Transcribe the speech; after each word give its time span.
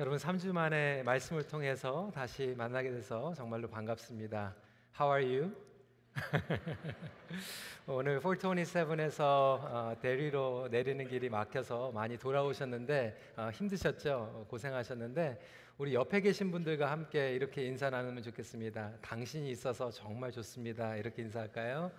여러분 0.00 0.16
3주 0.16 0.52
만에 0.52 1.02
말씀을 1.02 1.42
통해서 1.48 2.08
다시 2.14 2.54
만나게 2.56 2.88
돼서 2.88 3.34
정말로 3.34 3.66
반갑습니다. 3.66 4.54
How 4.96 5.18
are 5.18 5.36
you? 5.36 5.52
오늘 7.88 8.20
427에서 8.20 9.20
어, 9.20 9.96
대리로 10.00 10.68
내리는 10.70 11.04
길이 11.08 11.28
막혀서 11.28 11.90
많이 11.90 12.16
돌아오셨는데 12.16 13.34
어, 13.38 13.50
힘드셨죠? 13.52 14.46
고생하셨는데 14.48 15.40
우리 15.78 15.94
옆에 15.94 16.20
계신 16.20 16.52
분들과 16.52 16.92
함께 16.92 17.32
이렇게 17.34 17.64
인사 17.64 17.90
나누면 17.90 18.22
좋겠습니다. 18.22 18.98
당신이 19.02 19.50
있어서 19.50 19.90
정말 19.90 20.30
좋습니다. 20.30 20.94
이렇게 20.94 21.22
인사할까요? 21.22 21.90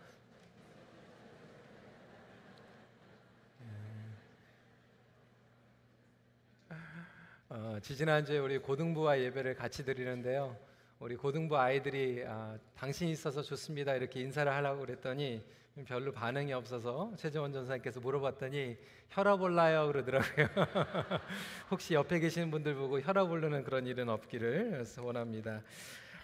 어, 7.62 7.78
지지난주에 7.82 8.38
우리 8.38 8.58
고등부와 8.58 9.20
예배를 9.20 9.54
같이 9.54 9.84
드리는데요. 9.84 10.56
우리 10.98 11.18
고등부 11.18 11.58
아이들이 11.58 12.24
아, 12.26 12.58
당신 12.74 13.10
있어서 13.10 13.42
좋습니다 13.42 13.96
이렇게 13.96 14.22
인사를 14.22 14.50
하려고 14.50 14.86
그랬더니 14.86 15.44
별로 15.86 16.14
반응이 16.14 16.54
없어서 16.54 17.12
최재원 17.18 17.52
전사님께서 17.52 18.00
물어봤더니 18.00 18.78
혈압 19.10 19.42
올라요 19.42 19.88
그러더라고요. 19.88 20.48
혹시 21.70 21.96
옆에 21.96 22.20
계시는 22.20 22.50
분들 22.50 22.76
보고 22.76 23.02
혈압 23.02 23.30
오르는 23.30 23.66
그런 23.66 23.86
일은 23.88 24.08
없기를 24.08 24.86
원합니다. 25.02 25.62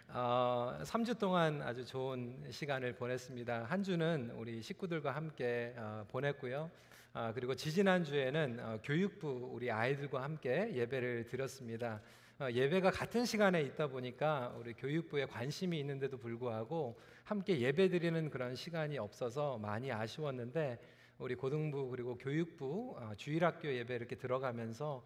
어, 0.08 0.78
3주 0.84 1.20
동안 1.20 1.62
아주 1.64 1.86
좋은 1.86 2.46
시간을 2.50 2.94
보냈습니다. 2.94 3.66
한 3.66 3.84
주는 3.84 4.32
우리 4.38 4.62
식구들과 4.62 5.12
함께 5.14 5.74
어, 5.76 6.06
보냈고요. 6.08 6.72
아, 7.18 7.32
그리고 7.32 7.56
지지난 7.56 8.04
주에는 8.04 8.60
어, 8.60 8.80
교육부 8.84 9.50
우리 9.54 9.72
아이들과 9.72 10.22
함께 10.22 10.74
예배를 10.74 11.24
드렸습니다. 11.28 12.02
어, 12.40 12.50
예배가 12.52 12.92
같은 12.92 13.24
시간에 13.24 13.62
있다 13.62 13.88
보니까 13.88 14.54
우리 14.60 14.74
교육부에 14.74 15.26
관심이 15.26 15.80
있는데도 15.80 16.18
불구하고 16.18 17.00
함께 17.24 17.62
예배 17.62 17.88
드리는 17.88 18.30
그런 18.30 18.54
시간이 18.54 18.98
없어서 18.98 19.58
많이 19.60 19.94
아쉬웠는데 19.94 20.78
우리 21.18 21.36
고등부 21.36 21.90
그리고 21.90 22.18
교육부 22.18 22.98
어, 22.98 23.14
주일학교 23.16 23.74
예배 23.74 23.96
이렇게 23.96 24.18
들어가면서 24.18 25.02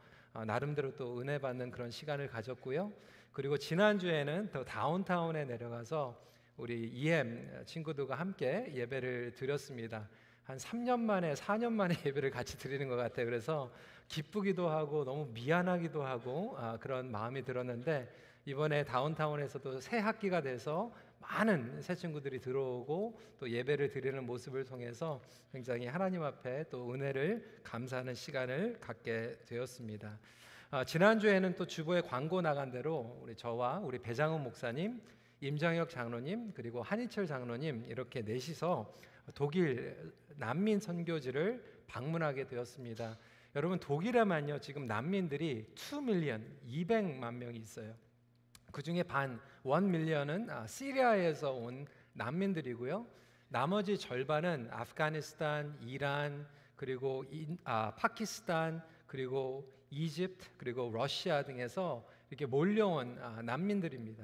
나름대로 0.47 0.95
또 0.95 1.21
은혜 1.21 1.37
받는 1.37 1.69
그런 1.69 1.91
시간을 1.91 2.27
가졌고요. 2.27 2.91
그리고 3.33 3.55
지난 3.55 3.99
주에는 3.99 4.49
또 4.51 4.65
다운타운에 4.65 5.45
내려가서 5.45 6.19
우리 6.57 6.87
EM 6.87 7.65
친구들과 7.67 8.15
함께 8.15 8.71
예배를 8.73 9.35
드렸습니다. 9.35 10.09
한 10.49 10.57
3년 10.57 10.99
만에 11.01 11.35
4년 11.35 11.73
만에 11.73 11.93
예배를 12.03 12.31
같이 12.31 12.57
드리는 12.57 12.87
것 12.87 12.95
같아요. 12.95 13.27
그래서 13.27 13.71
기쁘기도 14.07 14.67
하고 14.67 15.05
너무 15.05 15.29
미안하기도 15.31 16.01
하고 16.01 16.55
아, 16.57 16.75
그런 16.77 17.11
마음이 17.11 17.43
들었는데 17.43 18.11
이번에 18.45 18.83
다운타운에서도 18.83 19.79
새 19.79 19.99
학기가 19.99 20.41
돼서 20.41 20.91
많은 21.19 21.79
새 21.83 21.93
친구들이 21.93 22.41
들어오고 22.41 23.21
또 23.37 23.47
예배를 23.47 23.89
드리는 23.89 24.25
모습을 24.25 24.65
통해서 24.65 25.21
굉장히 25.51 25.85
하나님 25.85 26.23
앞에 26.23 26.65
또 26.71 26.91
은혜를 26.91 27.61
감사하는 27.63 28.15
시간을 28.15 28.79
갖게 28.79 29.37
되었습니다. 29.45 30.17
아, 30.71 30.83
지난주에는 30.83 31.57
또 31.57 31.67
주보에 31.67 32.01
광고 32.01 32.41
나간 32.41 32.71
대로 32.71 33.19
우리 33.21 33.35
저와 33.35 33.81
우리 33.83 33.99
배장훈 33.99 34.41
목사님, 34.41 34.99
임정혁 35.41 35.91
장로님 35.91 36.53
그리고 36.55 36.81
한희철 36.81 37.27
장로님 37.27 37.85
이렇게 37.87 38.23
넷이서 38.23 38.91
독일 39.35 40.13
난민 40.35 40.79
선교지를 40.79 41.83
방문하게 41.87 42.47
되었습니다. 42.47 43.17
여러분 43.55 43.79
독일에만요 43.79 44.59
지금 44.59 44.85
난민들이 44.85 45.73
2 45.75 46.01
밀리언 46.01 46.45
200만 46.67 47.33
명이 47.33 47.57
있어요. 47.57 47.95
그 48.71 48.83
중에 48.83 49.03
반, 49.03 49.39
1 49.65 49.81
밀리언은 49.81 50.49
아, 50.49 50.67
시리아에서 50.67 51.53
온 51.53 51.87
난민들이고요. 52.13 53.05
나머지 53.47 53.97
절반은 53.97 54.69
아프가니스탄, 54.71 55.79
이란, 55.81 56.47
그리고 56.75 57.25
인, 57.31 57.57
아, 57.63 57.95
파키스탄, 57.95 58.83
그리고 59.07 59.67
이집트, 59.89 60.49
그리고 60.57 60.91
러시아 60.93 61.41
등에서 61.43 62.07
이렇게 62.29 62.45
몰려온 62.45 63.17
아, 63.19 63.41
난민들입니다. 63.41 64.23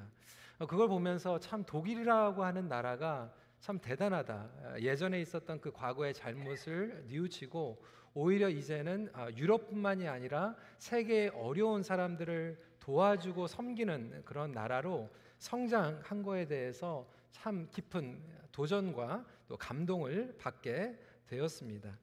어, 0.58 0.66
그걸 0.66 0.88
보면서 0.88 1.40
참 1.40 1.64
독일이라고 1.64 2.44
하는 2.44 2.68
나라가 2.68 3.32
참 3.60 3.78
대단하다. 3.78 4.76
예전에 4.80 5.20
있었던 5.20 5.60
그 5.60 5.72
과거의 5.72 6.14
잘못을 6.14 7.04
뉘우치고 7.08 7.82
오히려 8.14 8.48
이제는 8.48 9.10
아, 9.12 9.30
유럽뿐만이 9.30 10.08
아니라 10.08 10.56
세계의 10.78 11.30
어려운 11.30 11.82
사람들을 11.82 12.58
도와주고 12.80 13.46
섬기는 13.46 14.22
그런 14.24 14.52
나라로 14.52 15.10
성장한 15.38 16.22
거에 16.22 16.46
대해서 16.46 17.06
참 17.30 17.68
깊은 17.70 18.22
도전과 18.52 19.26
또 19.48 19.56
감동을 19.56 20.36
받게 20.38 20.98
되었습니다. 21.26 21.98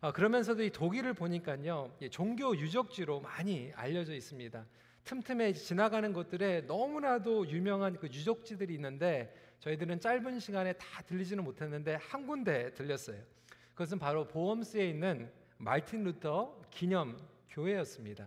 아, 0.00 0.12
그러면서도 0.12 0.62
이 0.62 0.70
독일을 0.70 1.14
보니까요 1.14 1.96
종교 2.10 2.56
유적지로 2.56 3.20
많이 3.20 3.72
알려져 3.74 4.14
있습니다. 4.14 4.64
틈틈에 5.04 5.54
지나가는 5.54 6.12
곳들에 6.12 6.60
너무나도 6.62 7.48
유명한 7.48 7.96
그 7.98 8.06
유적지들이 8.06 8.74
있는데 8.74 9.34
저희들은 9.60 10.00
짧은 10.00 10.38
시간에 10.38 10.72
다 10.74 11.02
들리지는 11.02 11.42
못했는데 11.44 11.96
한 11.96 12.26
군데 12.26 12.72
들렸어요. 12.74 13.20
그것은 13.72 13.98
바로 13.98 14.26
보름스에 14.26 14.88
있는 14.88 15.30
말틴 15.56 16.04
루터 16.04 16.62
기념 16.70 17.16
교회였습니다. 17.50 18.26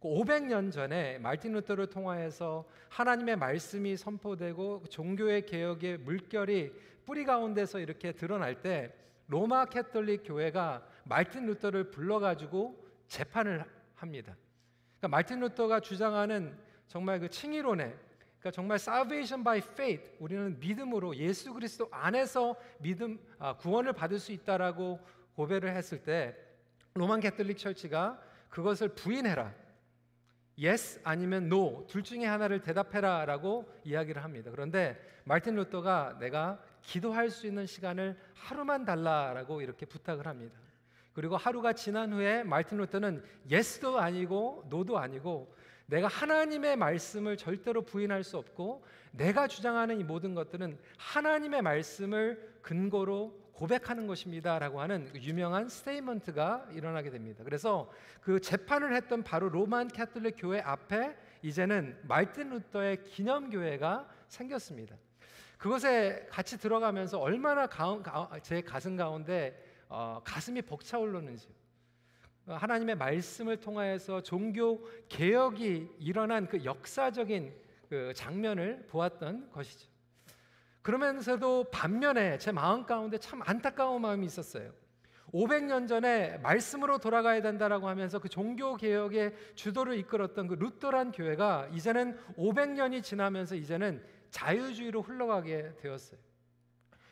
500년 0.00 0.66
그 0.66 0.70
전에 0.72 1.18
말틴 1.18 1.52
루터를 1.52 1.88
통하여서 1.88 2.68
하나님의 2.88 3.36
말씀이 3.36 3.96
선포되고 3.96 4.84
종교의 4.88 5.46
개혁의 5.46 5.98
물결이 5.98 6.72
뿌리 7.04 7.24
가운데서 7.24 7.80
이렇게 7.80 8.12
드러날 8.12 8.62
때 8.62 8.94
로마 9.26 9.64
캐톨릭 9.64 10.22
교회가 10.24 10.86
말틴 11.04 11.46
루터를 11.46 11.90
불러가지고 11.90 12.86
재판을 13.08 13.64
합니다. 13.94 14.36
그러니까 14.98 15.08
말틴 15.08 15.40
루터가 15.40 15.80
주장하는 15.80 16.56
정말 16.86 17.18
그 17.18 17.28
칭의론에 17.28 17.94
그러니까 18.38 18.50
정말 18.52 18.76
salvation 18.76 19.42
by 19.42 19.58
faith 19.58 20.16
우리는 20.20 20.58
믿음으로 20.60 21.16
예수 21.16 21.52
그리스도 21.52 21.88
안에서 21.90 22.56
믿음 22.78 23.18
아, 23.38 23.56
구원을 23.56 23.92
받을 23.92 24.18
수 24.18 24.32
있다라고 24.32 25.00
고백을 25.34 25.74
했을 25.74 26.02
때 26.02 26.36
Roman 26.94 27.20
Catholic 27.20 27.58
Church가 27.58 28.20
그것을 28.48 28.88
부인해라. 28.90 29.52
yes 30.60 31.00
아니면 31.04 31.44
no 31.44 31.86
둘 31.86 32.02
중에 32.02 32.26
하나를 32.26 32.62
대답해라라고 32.62 33.72
이야기를 33.84 34.22
합니다. 34.24 34.50
그런데 34.50 34.98
마틴 35.24 35.54
루터가 35.56 36.18
내가 36.18 36.60
기도할 36.82 37.30
수 37.30 37.46
있는 37.46 37.66
시간을 37.66 38.18
하루만 38.34 38.84
달라라고 38.84 39.60
이렇게 39.60 39.86
부탁을 39.86 40.26
합니다. 40.26 40.58
그리고 41.12 41.36
하루가 41.36 41.72
지난 41.72 42.12
후에 42.12 42.44
마틴 42.44 42.78
루터는 42.78 43.22
yes도 43.50 43.98
아니고 43.98 44.64
no도 44.66 44.98
아니고 44.98 45.52
내가 45.88 46.06
하나님의 46.06 46.76
말씀을 46.76 47.38
절대로 47.38 47.82
부인할 47.82 48.22
수 48.22 48.36
없고 48.36 48.84
내가 49.10 49.48
주장하는 49.48 49.98
이 49.98 50.04
모든 50.04 50.34
것들은 50.34 50.78
하나님의 50.98 51.62
말씀을 51.62 52.58
근거로 52.60 53.48
고백하는 53.52 54.06
것입니다라고 54.06 54.82
하는 54.82 55.10
그 55.10 55.18
유명한 55.20 55.68
statement가 55.68 56.68
일어나게 56.72 57.10
됩니다. 57.10 57.42
그래서 57.42 57.90
그 58.20 58.38
재판을 58.38 58.94
했던 58.94 59.22
바로 59.22 59.48
Roman 59.48 59.88
Catholic 59.88 60.36
교회 60.38 60.60
앞에 60.60 61.16
이제는 61.42 61.98
말틴 62.02 62.50
루터의 62.50 63.04
기념 63.04 63.48
교회가 63.48 64.06
생겼습니다. 64.28 64.94
그것에 65.56 66.28
같이 66.30 66.58
들어가면서 66.58 67.18
얼마나 67.18 67.66
가, 67.66 68.30
제 68.42 68.60
가슴 68.60 68.94
가운데 68.94 69.58
어, 69.88 70.20
가슴이 70.22 70.60
벅차오르는지 70.62 71.48
하나님의 72.56 72.96
말씀을 72.96 73.58
통하여서 73.58 74.22
종교 74.22 74.86
개혁이 75.08 75.88
일어난 75.98 76.46
그 76.46 76.64
역사적인 76.64 77.52
그 77.88 78.12
장면을 78.14 78.86
보았던 78.88 79.50
것이죠. 79.50 79.88
그러면서도 80.82 81.64
반면에 81.70 82.38
제 82.38 82.52
마음 82.52 82.86
가운데 82.86 83.18
참 83.18 83.42
안타까운 83.44 84.00
마음이 84.00 84.24
있었어요. 84.26 84.72
500년 85.32 85.86
전에 85.86 86.38
말씀으로 86.38 86.98
돌아가야 86.98 87.42
된다라고 87.42 87.88
하면서 87.88 88.18
그 88.18 88.28
종교 88.28 88.76
개혁의 88.76 89.34
주도를 89.54 89.98
이끌었던 89.98 90.46
그 90.46 90.54
루터란 90.54 91.12
교회가 91.12 91.68
이제는 91.74 92.18
500년이 92.36 93.02
지나면서 93.02 93.54
이제는 93.54 94.02
자유주의로 94.30 95.02
흘러가게 95.02 95.74
되었어요. 95.80 96.18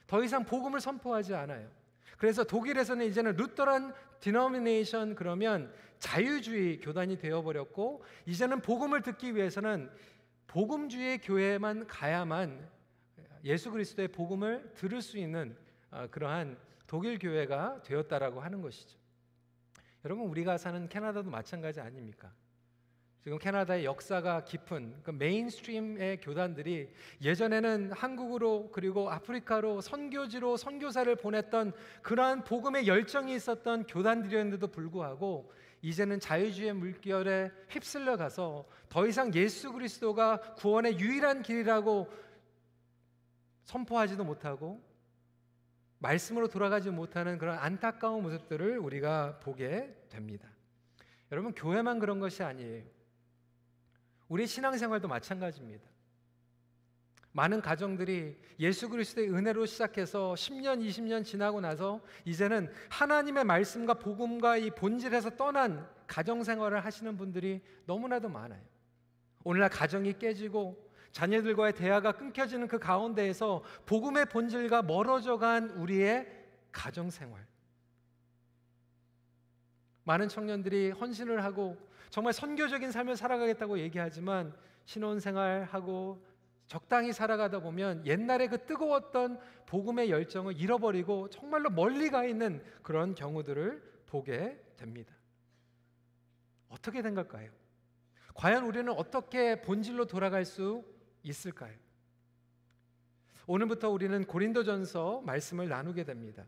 더 0.06 0.22
이상 0.22 0.44
복음을 0.44 0.80
선포하지 0.80 1.34
않아요. 1.34 1.68
그래서 2.16 2.44
독일에서는 2.44 3.04
이제는 3.06 3.36
Lutheran 3.36 3.92
denomination 4.20 5.14
그러면 5.14 5.72
자유주의 5.98 6.80
교단이 6.80 7.18
되어 7.18 7.42
버렸고 7.42 8.04
이제는 8.26 8.60
복음을 8.60 9.02
듣기 9.02 9.34
위해서는 9.34 9.90
복음주의 10.46 11.18
교회만 11.18 11.86
가야만 11.86 12.68
예수 13.44 13.70
그리스도의 13.70 14.08
복음을 14.08 14.72
들을 14.74 15.00
수 15.00 15.18
있는 15.18 15.56
어, 15.90 16.06
그러한 16.10 16.58
독일 16.86 17.18
교회가 17.18 17.82
되었다라고 17.82 18.40
하는 18.40 18.60
것이죠. 18.60 18.98
여러분 20.04 20.26
우리가 20.26 20.58
사는 20.58 20.88
캐나다도 20.88 21.30
마찬가지 21.30 21.80
아닙니까? 21.80 22.32
지금 23.26 23.40
캐나다의 23.40 23.84
역사가 23.84 24.44
깊은 24.44 25.02
그 25.02 25.10
mainstream의 25.10 26.20
교단들이 26.20 26.88
예전에는 27.20 27.90
한국으로 27.90 28.70
그리고 28.70 29.10
아프리카로 29.10 29.80
선교지로 29.80 30.56
선교사를 30.56 31.12
보냈던 31.16 31.72
그러한 32.02 32.44
복음의 32.44 32.86
열정이 32.86 33.34
있었던 33.34 33.88
교단들이었는데도 33.88 34.68
불구하고 34.68 35.52
이제는 35.82 36.20
자유주의 36.20 36.72
물결에 36.72 37.50
휩쓸려 37.68 38.16
가서 38.16 38.64
더 38.88 39.08
이상 39.08 39.34
예수 39.34 39.72
그리스도가 39.72 40.54
구원의 40.54 41.00
유일한 41.00 41.42
길이라고 41.42 42.08
선포하지도 43.64 44.22
못하고 44.22 44.80
말씀으로 45.98 46.46
돌아가지 46.46 46.90
못하는 46.90 47.38
그런 47.38 47.58
안타까운 47.58 48.22
모습들을 48.22 48.78
우리가 48.78 49.40
보게 49.40 49.92
됩니다. 50.10 50.48
여러분 51.32 51.52
교회만 51.54 51.98
그런 51.98 52.20
것이 52.20 52.44
아니에요. 52.44 52.94
우리 54.28 54.46
신앙생활도 54.46 55.08
마찬가지입니다. 55.08 55.88
많은 57.32 57.60
가정들이 57.60 58.38
예수 58.60 58.88
그리스도의 58.88 59.30
은혜로 59.30 59.66
시작해서 59.66 60.32
10년, 60.32 60.82
20년 60.82 61.22
지나고 61.22 61.60
나서 61.60 62.00
이제는 62.24 62.72
하나님의 62.88 63.44
말씀과 63.44 63.94
복음과 63.94 64.56
이 64.56 64.70
본질에서 64.70 65.36
떠난 65.36 65.86
가정 66.06 66.42
생활을 66.42 66.82
하시는 66.82 67.14
분들이 67.18 67.62
너무나도 67.84 68.30
많아요. 68.30 68.62
오늘날 69.44 69.68
가정이 69.68 70.18
깨지고 70.18 70.82
자녀들과의 71.12 71.74
대화가 71.74 72.12
끊겨지는 72.12 72.68
그 72.68 72.78
가운데에서 72.78 73.62
복음의 73.84 74.26
본질과 74.26 74.82
멀어져 74.82 75.36
간 75.36 75.70
우리의 75.70 76.26
가정 76.72 77.10
생활. 77.10 77.46
많은 80.04 80.28
청년들이 80.28 80.92
헌신을 80.92 81.44
하고 81.44 81.76
정말 82.10 82.32
선교적인 82.32 82.90
삶을 82.90 83.16
살아가겠다고 83.16 83.78
얘기하지만 83.78 84.54
신혼생활하고 84.84 86.24
적당히 86.66 87.12
살아가다 87.12 87.60
보면 87.60 88.04
옛날에 88.06 88.48
그 88.48 88.64
뜨거웠던 88.64 89.38
복음의 89.66 90.10
열정을 90.10 90.56
잃어버리고 90.56 91.28
정말로 91.30 91.70
멀리 91.70 92.10
가 92.10 92.24
있는 92.24 92.62
그런 92.82 93.14
경우들을 93.14 94.02
보게 94.06 94.60
됩니다. 94.76 95.14
어떻게 96.68 97.02
된 97.02 97.14
걸까요? 97.14 97.50
과연 98.34 98.64
우리는 98.64 98.92
어떻게 98.92 99.60
본질로 99.60 100.06
돌아갈 100.06 100.44
수 100.44 100.84
있을까요? 101.22 101.74
오늘부터 103.46 103.88
우리는 103.90 104.24
고린도전서 104.24 105.22
말씀을 105.24 105.68
나누게 105.68 106.04
됩니다. 106.04 106.44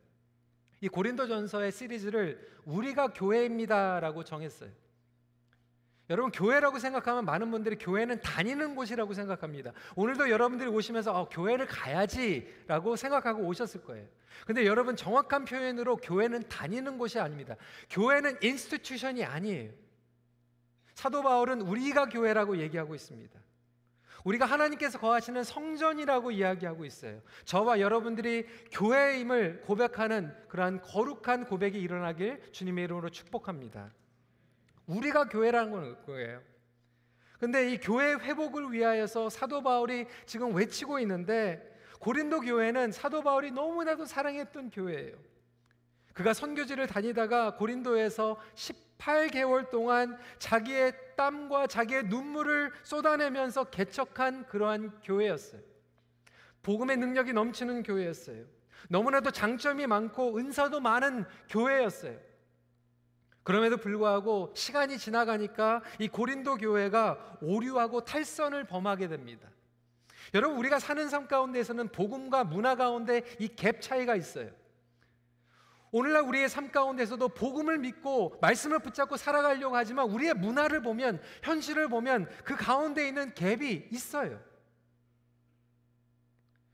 이 0.81 0.89
고린도전서의 0.89 1.73
시리즈를 1.73 2.61
우리가 2.65 3.13
교회입니다라고 3.13 4.25
정했어요. 4.25 4.71
여러분 6.11 6.31
교회라고 6.31 6.79
생각하면 6.79 7.25
많은 7.25 7.51
분들이 7.51 7.77
교회는 7.77 8.21
다니는 8.21 8.75
곳이라고 8.75 9.13
생각합니다. 9.13 9.73
오늘도 9.95 10.31
여러분들이 10.31 10.71
오시면서 10.71 11.13
어, 11.13 11.29
교회를 11.29 11.67
가야지라고 11.67 12.97
생각하고 12.97 13.43
오셨을 13.43 13.83
거예요. 13.85 14.07
근데 14.47 14.65
여러분 14.67 14.97
정확한 14.97 15.45
표현으로 15.45 15.97
교회는 15.97 16.49
다니는 16.49 16.97
곳이 16.97 17.19
아닙니다. 17.19 17.57
교회는 17.91 18.39
institution이 18.43 19.25
아니에요. 19.25 19.73
사도 20.95 21.23
바울은 21.23 21.61
우리가 21.61 22.07
교회라고 22.07 22.59
얘기하고 22.59 22.95
있습니다. 22.95 23.39
우리가 24.25 24.47
하나님께서 24.47 24.99
거하시는 24.99 25.45
성전이라고 25.45 26.31
이야기하고 26.33 26.85
있어요. 26.85 27.21
저와 27.45 27.81
여러분들이 27.81 28.47
교회임을 28.73 29.63
고백하는 29.63 30.35
그러한 30.49 30.81
거룩한 30.83 31.45
고백이 31.45 31.79
일어나길 31.79 32.53
주님의 32.53 32.85
이름으로 32.85 33.11
축복합니다. 33.11 33.93
우리가 34.89 35.29
교회라는 35.29 36.05
거예요. 36.05 36.43
근데 37.39 37.73
이 37.73 37.79
교회 37.79 38.15
회복을 38.15 38.73
위하여서 38.73 39.31
사도 39.31 39.63
바울이 39.63 40.07
지금 40.27 40.55
외치고 40.55 40.99
있는데 41.01 41.63
고린도 42.01 42.41
교회는 42.41 42.91
사도 42.91 43.23
바울이 43.23 43.53
너무나도 43.53 44.07
사랑했던 44.07 44.71
교회예요. 44.71 45.17
그가 46.15 46.35
선교지를 46.35 46.89
다니다가 46.89 47.55
고린도에서 47.55 48.41
18개월 48.57 49.71
동안 49.71 50.19
자기의 50.41 50.93
땀과 51.17 51.69
자기의 51.69 52.05
눈물을 52.05 52.73
쏟아내면서 52.83 53.65
개척한 53.65 54.47
그러한 54.47 55.01
교회였어요. 55.03 55.61
복음의 56.63 56.97
능력이 56.97 57.33
넘치는 57.33 57.85
교회였어요. 57.85 58.45
너무나도 58.89 59.31
장점이 59.31 59.87
많고 59.87 60.39
은사도 60.39 60.81
많은 60.81 61.25
교회였어요. 61.49 62.28
그럼에도 63.49 63.79
불구하고 63.79 64.53
시간이 64.55 64.99
지나가니까 64.99 65.81
이 65.99 66.07
고린도 66.07 66.57
교회가 66.57 67.39
오류하고 67.41 68.05
탈선을 68.05 68.65
범하게 68.65 69.09
됩니다. 69.09 69.49
여러분 70.35 70.59
우리가 70.59 70.79
사는 70.79 71.09
삶 71.09 71.27
가운데에서는 71.27 71.89
복음과 71.89 72.45
문화 72.45 72.75
가운데 72.75 73.23
이 73.39 73.49
갭 73.49 73.81
차이가 73.81 74.17
있어요. 74.17 74.51
오늘날 75.93 76.25
우리의 76.25 76.51
삶 76.51 76.71
가운데서도 76.71 77.31
복음을 77.31 77.79
믿고 77.79 78.37
말씀을 78.43 78.81
붙잡고 78.81 79.17
살아가려고 79.17 79.77
하지만 79.77 80.11
우리의 80.11 80.35
문화를 80.35 80.83
보면 80.83 81.19
현실을 81.43 81.89
보면 81.89 82.29
그 82.45 82.55
가운데 82.55 83.09
있는 83.09 83.33
갭이 83.33 83.91
있어요. 83.95 84.39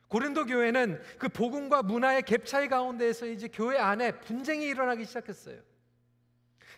고린도 0.08 0.46
교회는 0.46 1.00
그 1.20 1.28
복음과 1.28 1.84
문화의 1.84 2.22
갭 2.22 2.44
차이 2.44 2.66
가운데에서 2.66 3.26
이제 3.26 3.46
교회 3.46 3.78
안에 3.78 4.18
분쟁이 4.18 4.66
일어나기 4.66 5.04
시작했어요. 5.04 5.73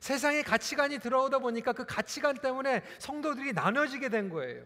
세상의 0.00 0.43
가치관이 0.43 0.98
들어오다 0.98 1.38
보니까 1.38 1.72
그 1.72 1.84
가치관 1.84 2.37
때문에 2.38 2.82
성도들이 2.98 3.52
나눠지게 3.52 4.08
된 4.08 4.28
거예요. 4.28 4.64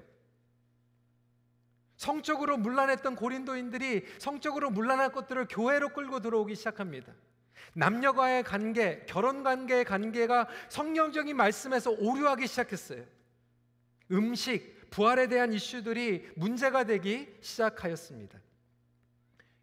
성적으로 1.96 2.56
문란했던 2.56 3.14
고린도인들이 3.14 4.06
성적으로 4.18 4.70
문란한 4.70 5.12
것들을 5.12 5.48
교회로 5.50 5.90
끌고 5.90 6.20
들어오기 6.20 6.54
시작합니다. 6.54 7.12
남녀와의 7.74 8.42
관계, 8.42 9.04
결혼 9.06 9.42
관계의 9.42 9.84
관계가 9.84 10.48
성령적인 10.70 11.36
말씀에서 11.36 11.90
오류하기 11.90 12.46
시작했어요. 12.46 13.04
음식, 14.10 14.90
부활에 14.90 15.28
대한 15.28 15.52
이슈들이 15.52 16.30
문제가 16.36 16.84
되기 16.84 17.32
시작하였습니다. 17.40 18.38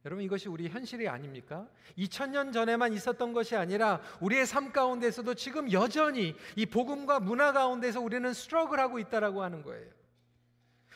여러분 0.07 0.23
이것이 0.23 0.47
우리 0.47 0.69
현실이 0.69 1.09
아닙니까? 1.09 1.67
2000년 1.97 2.53
전에만 2.53 2.93
있었던 2.93 3.33
것이 3.33 3.57
아니라 3.57 3.99
우리의 4.21 4.45
삶 4.45 4.71
가운데서도 4.71 5.33
지금 5.33 5.69
여전히 5.73 6.33
이 6.55 6.65
복음과 6.65 7.19
문화 7.19 7.51
가운데서 7.51 7.99
우리는 7.99 8.33
스트러글하고 8.33 8.99
있다라고 8.99 9.43
하는 9.43 9.63
거예요. 9.63 9.85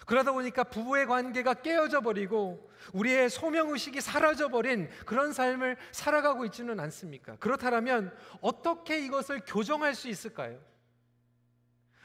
그러다 0.05 0.31
보니까 0.31 0.63
부부의 0.63 1.07
관계가 1.07 1.55
깨어져 1.55 1.99
버리고 1.99 2.71
우리의 2.93 3.29
소명 3.29 3.71
의식이 3.71 3.99
사라져 3.99 4.47
버린 4.47 4.89
그런 5.05 5.33
삶을 5.33 5.75
살아가고 5.91 6.45
있지는 6.45 6.79
않습니까? 6.79 7.35
그렇다면 7.35 8.15
어떻게 8.39 9.05
이것을 9.05 9.41
교정할 9.45 9.93
수 9.93 10.07
있을까요? 10.07 10.57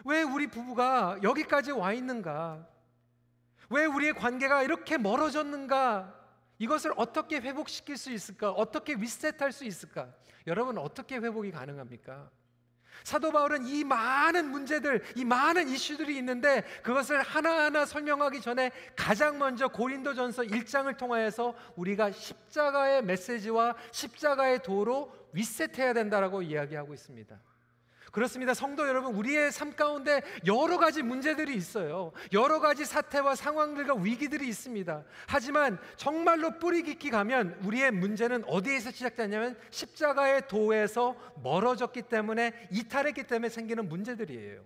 왜 0.04 0.22
우리 0.22 0.48
부부가 0.48 1.20
여기까지 1.22 1.70
와 1.70 1.92
있는가? 1.92 2.66
왜 3.70 3.84
우리의 3.84 4.14
관계가 4.14 4.64
이렇게 4.64 4.98
멀어졌는가? 4.98 6.25
이것을 6.58 6.92
어떻게 6.96 7.36
회복시킬 7.36 7.96
수 7.96 8.10
있을까? 8.10 8.50
어떻게 8.50 8.94
리셋할 8.94 9.52
수 9.52 9.64
있을까? 9.64 10.12
여러분 10.46 10.78
어떻게 10.78 11.16
회복이 11.16 11.50
가능합니까? 11.50 12.30
사도 13.04 13.30
바울은 13.30 13.66
이 13.66 13.84
많은 13.84 14.50
문제들, 14.50 15.04
이 15.16 15.24
많은 15.24 15.68
이슈들이 15.68 16.16
있는데 16.18 16.62
그것을 16.82 17.22
하나하나 17.22 17.84
설명하기 17.84 18.40
전에 18.40 18.70
가장 18.96 19.38
먼저 19.38 19.68
고린도전서 19.68 20.44
1장을 20.44 20.96
통하여서 20.96 21.54
우리가 21.76 22.10
십자가의 22.10 23.04
메시지와 23.04 23.76
십자가의 23.92 24.62
도로 24.62 25.12
리셋해야 25.32 25.92
된다라고 25.92 26.42
이야기하고 26.42 26.94
있습니다. 26.94 27.38
그렇습니다. 28.12 28.54
성도 28.54 28.86
여러분, 28.88 29.14
우리의 29.14 29.52
삶 29.52 29.74
가운데 29.74 30.22
여러 30.46 30.78
가지 30.78 31.02
문제들이 31.02 31.54
있어요. 31.54 32.12
여러 32.32 32.60
가지 32.60 32.84
사태와 32.84 33.34
상황들과 33.34 33.94
위기들이 33.94 34.48
있습니다. 34.48 35.04
하지만 35.26 35.78
정말로 35.96 36.58
뿌리 36.58 36.82
깊게 36.82 37.10
가면 37.10 37.58
우리의 37.64 37.90
문제는 37.90 38.44
어디에서 38.46 38.92
시작되냐면 38.92 39.58
십자가의 39.70 40.48
도에서 40.48 41.16
멀어졌기 41.42 42.02
때문에 42.02 42.68
이탈했기 42.72 43.24
때문에 43.24 43.48
생기는 43.48 43.88
문제들이에요. 43.88 44.62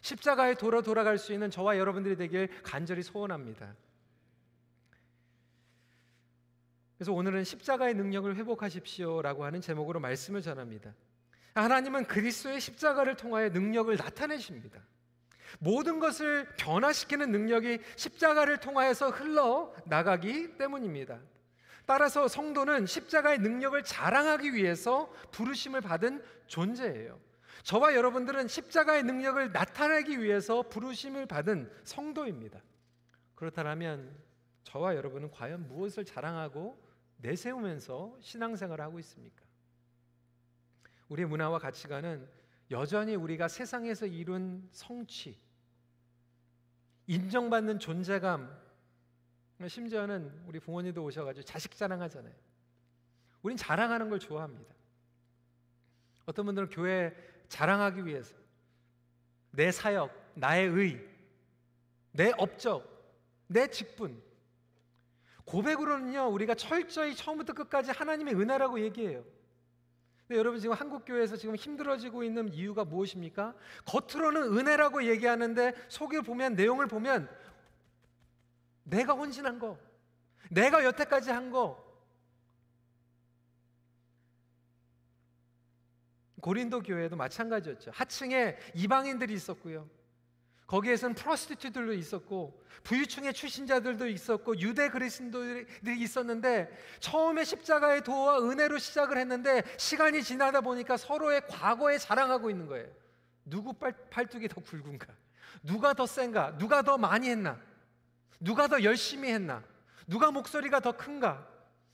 십자가의 0.00 0.56
도로 0.56 0.82
돌아갈 0.82 1.18
수 1.18 1.32
있는 1.32 1.50
저와 1.50 1.78
여러분들이 1.78 2.16
되길 2.16 2.48
간절히 2.62 3.02
소원합니다. 3.02 3.74
그래서 6.96 7.12
오늘은 7.12 7.44
십자가의 7.44 7.94
능력을 7.94 8.34
회복하십시오라고 8.36 9.44
하는 9.44 9.60
제목으로 9.60 9.98
말씀을 10.00 10.40
전합니다. 10.40 10.94
하나님은 11.54 12.06
그리스도의 12.06 12.60
십자가를 12.60 13.16
통하여 13.16 13.50
능력을 13.50 13.94
나타내십니다. 13.96 14.80
모든 15.58 16.00
것을 16.00 16.48
변화시키는 16.56 17.30
능력이 17.30 17.78
십자가를 17.96 18.58
통하여서 18.58 19.10
흘러 19.10 19.74
나가기 19.86 20.56
때문입니다. 20.56 21.20
따라서 21.84 22.28
성도는 22.28 22.86
십자가의 22.86 23.38
능력을 23.38 23.82
자랑하기 23.82 24.54
위해서 24.54 25.12
부르심을 25.32 25.80
받은 25.80 26.22
존재예요. 26.46 27.20
저와 27.64 27.94
여러분들은 27.94 28.48
십자가의 28.48 29.02
능력을 29.04 29.52
나타내기 29.52 30.22
위해서 30.22 30.62
부르심을 30.62 31.26
받은 31.26 31.70
성도입니다. 31.84 32.60
그렇다면 33.34 34.16
저와 34.64 34.96
여러분은 34.96 35.30
과연 35.30 35.68
무엇을 35.68 36.04
자랑하고 36.04 36.80
내세우면서 37.18 38.16
신앙생활을 38.20 38.84
하고 38.84 38.98
있습니까? 39.00 39.41
우리의 41.12 41.28
문화와 41.28 41.58
가치관은 41.58 42.26
여전히 42.70 43.14
우리가 43.14 43.46
세상에서 43.46 44.06
이룬 44.06 44.66
성취, 44.72 45.38
인정받는 47.06 47.78
존재감, 47.78 48.50
심지어는 49.66 50.44
우리 50.46 50.58
부모님도 50.58 51.04
오셔가지고 51.04 51.44
자식 51.44 51.76
자랑하잖아요. 51.76 52.34
우린 53.42 53.56
자랑하는 53.56 54.08
걸 54.08 54.18
좋아합니다. 54.18 54.74
어떤 56.24 56.46
분들은 56.46 56.70
교회 56.70 57.14
자랑하기 57.48 58.06
위해서 58.06 58.34
내 59.50 59.70
사역, 59.70 60.10
나의 60.34 60.68
의, 60.68 61.08
내 62.12 62.32
업적, 62.38 62.88
내 63.48 63.68
직분. 63.68 64.22
고백으로는요, 65.44 66.28
우리가 66.28 66.54
철저히 66.54 67.14
처음부터 67.14 67.52
끝까지 67.52 67.90
하나님의 67.90 68.34
은혜라고 68.34 68.80
얘기해요. 68.80 69.22
여러분 70.36 70.60
지금 70.60 70.74
한국 70.74 71.04
교회에서 71.04 71.36
지금 71.36 71.56
힘들어지고 71.56 72.22
있는 72.22 72.48
이유가 72.52 72.84
무엇입니까? 72.84 73.54
겉으로는 73.86 74.56
은혜라고 74.56 75.04
얘기하는데 75.04 75.74
속에 75.88 76.20
보면 76.20 76.54
내용을 76.54 76.86
보면 76.86 77.28
내가 78.84 79.14
헌신한 79.14 79.58
거, 79.58 79.78
내가 80.50 80.84
여태까지 80.84 81.30
한 81.30 81.50
거, 81.50 81.82
고린도 86.40 86.82
교회도 86.82 87.16
마찬가지였죠. 87.16 87.92
하층에 87.94 88.58
이방인들이 88.74 89.32
있었고요. 89.32 89.88
거기에서는 90.72 91.14
프로스티튜들도 91.14 91.92
있었고 91.92 92.58
부유층의 92.82 93.34
출신자들도 93.34 94.08
있었고 94.08 94.58
유대 94.58 94.88
그리스도들이 94.88 95.66
있었는데 95.98 96.70
처음에 96.98 97.44
십자가의 97.44 98.02
도와 98.02 98.38
은혜로 98.40 98.78
시작을 98.78 99.18
했는데 99.18 99.62
시간이 99.76 100.22
지나다 100.22 100.62
보니까 100.62 100.96
서로의 100.96 101.46
과거에 101.46 101.98
자랑하고 101.98 102.48
있는 102.48 102.66
거예요. 102.66 102.88
누구 103.44 103.74
팔, 103.74 103.92
팔뚝이 104.08 104.48
더 104.48 104.62
굵은가? 104.62 105.08
누가 105.62 105.92
더 105.92 106.06
센가? 106.06 106.56
누가 106.56 106.80
더 106.80 106.96
많이 106.96 107.28
했나? 107.28 107.60
누가 108.40 108.66
더 108.66 108.82
열심히 108.82 109.30
했나? 109.30 109.62
누가 110.06 110.30
목소리가 110.30 110.80
더 110.80 110.92
큰가? 110.92 111.46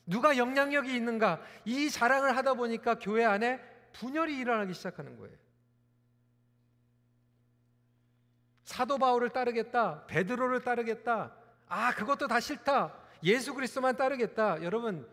누가 0.07 0.37
영향력이 0.37 0.95
있는가? 0.95 1.41
이 1.65 1.91
자랑을 1.91 2.37
하다 2.37 2.55
보니까 2.55 2.95
교회 3.01 3.25
안에 3.25 3.61
분열이 3.93 4.39
일어나기 4.39 4.73
시작하는 4.73 5.17
거예요. 5.19 5.48
사도 8.69 8.99
바울을 8.99 9.31
따르겠다. 9.31 10.05
베드로를 10.09 10.63
따르겠다. 10.63 11.33
아, 11.69 11.95
그것도 11.95 12.29
다 12.29 12.39
싫다. 12.39 12.93
예수 13.23 13.55
그리스도만 13.55 13.97
따르겠다. 13.97 14.63
여러분, 14.63 15.09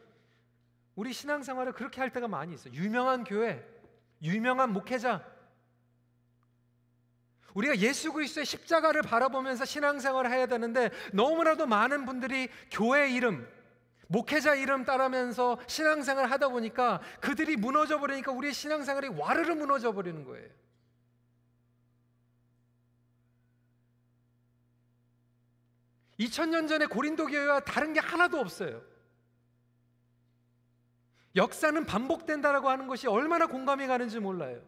우리 0.94 1.14
신앙생활을 1.14 1.72
그렇게 1.72 2.02
할 2.02 2.12
때가 2.12 2.28
많이 2.28 2.54
있어요. 2.54 2.74
유명한 2.74 3.24
교회, 3.24 3.66
유명한 4.22 4.74
목회자. 4.74 5.24
우리가 7.54 7.78
예수 7.78 8.12
그리스도의 8.12 8.46
십자가를 8.46 9.04
바라보면서 9.04 9.64
신앙생활을 9.64 10.30
해야 10.32 10.48
되는데 10.48 10.90
너무나도 11.14 11.66
많은 11.66 12.06
분들이 12.06 12.50
교회 12.70 13.10
이름, 13.10 13.48
목회자 14.10 14.56
이름 14.56 14.84
따르면서 14.84 15.58
신앙생활을 15.68 16.30
하다 16.30 16.50
보니까 16.50 17.00
그들이 17.22 17.56
무너져 17.56 18.02
버리니까 18.02 18.34
우리의 18.34 18.54
신앙생활이 18.54 19.08
와르르 19.08 19.54
무너져 19.54 19.94
버리는 19.94 20.26
거예요. 20.26 20.50
(2000년) 26.20 26.68
전에 26.68 26.86
고린도 26.86 27.28
교회와 27.28 27.62
다른 27.62 27.94
게 27.94 28.00
하나도 28.00 28.40
없어요 28.40 28.82
역사는 31.36 31.86
반복된다라고 31.86 32.70
하는 32.70 32.88
것이 32.88 33.08
얼마나 33.08 33.48
공감이 33.48 33.88
가는지 33.88 34.20
몰라요 34.20 34.62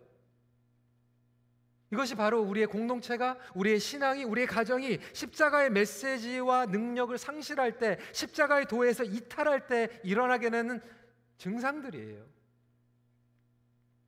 이것이 1.92 2.16
바로 2.16 2.42
우리의 2.42 2.68
공동체가 2.68 3.38
우리의 3.56 3.80
신앙이 3.80 4.26
우리의 4.26 4.48
가정이 4.48 5.00
십자가의 5.14 5.70
메시지와 5.70 6.66
능력을 6.66 7.18
상실할 7.18 7.78
때 7.78 7.98
십자가의 8.12 8.66
도에서 8.66 9.04
이탈할 9.06 9.68
때 9.68 10.02
일어나게 10.04 10.50
되는 10.50 10.82
증상들이에요. 11.38 12.37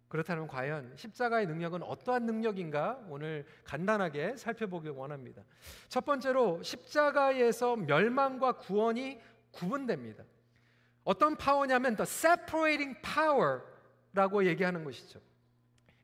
그렇다면 0.09 0.47
과연 0.47 0.95
십자가의 0.95 1.45
능력은 1.45 1.83
어떠한 1.83 2.25
능력인가 2.25 2.99
오늘 3.09 3.45
간단하게 3.63 4.37
살펴보길 4.37 4.91
원합니다. 4.91 5.43
첫 5.87 6.03
번째로 6.03 6.61
십자가에서 6.63 7.75
멸망과 7.75 8.53
구원이 8.53 9.21
구분됩니다. 9.51 10.23
어떤 11.03 11.35
파워냐면 11.35 11.95
the 11.95 12.03
separating 12.03 12.99
power라고 13.01 14.45
얘기하는 14.47 14.83
것이죠. 14.83 15.19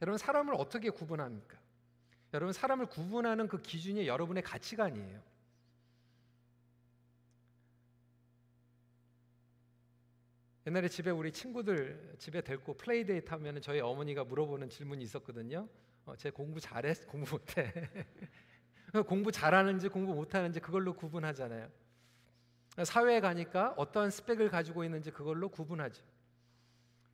여러분 0.01 0.19
사람을 0.19 0.53
어떻게 0.55 0.91
구분합니까? 0.91 1.57
여러분 2.33 2.53
사람을 2.53 2.85
구분하는 2.85 3.47
그 3.47 3.59
기준이 3.59 4.07
여러분의 4.07 4.43
가치관이에요. 4.43 5.19
옛날에 10.67 10.87
집에 10.87 11.11
우리 11.11 11.31
친구들 11.31 12.15
집에 12.17 12.41
데리고 12.41 12.73
playdate 12.73 13.29
하면 13.29 13.61
저희 13.61 13.79
어머니가 13.81 14.23
물어보는 14.23 14.69
질문이 14.69 15.03
있었거든요. 15.03 15.67
어, 16.05 16.15
쟤 16.15 16.31
공부 16.31 16.59
잘해? 16.59 16.93
공부 17.07 17.35
못해? 17.35 17.71
공부 19.07 19.31
잘하는지 19.31 19.89
공부 19.89 20.15
못하는지 20.15 20.59
그걸로 20.59 20.93
구분하잖아요. 20.93 21.69
사회에 22.83 23.19
가니까 23.19 23.73
어떤 23.77 24.09
스펙을 24.09 24.49
가지고 24.49 24.83
있는지 24.83 25.11
그걸로 25.11 25.49
구분하죠. 25.49 26.03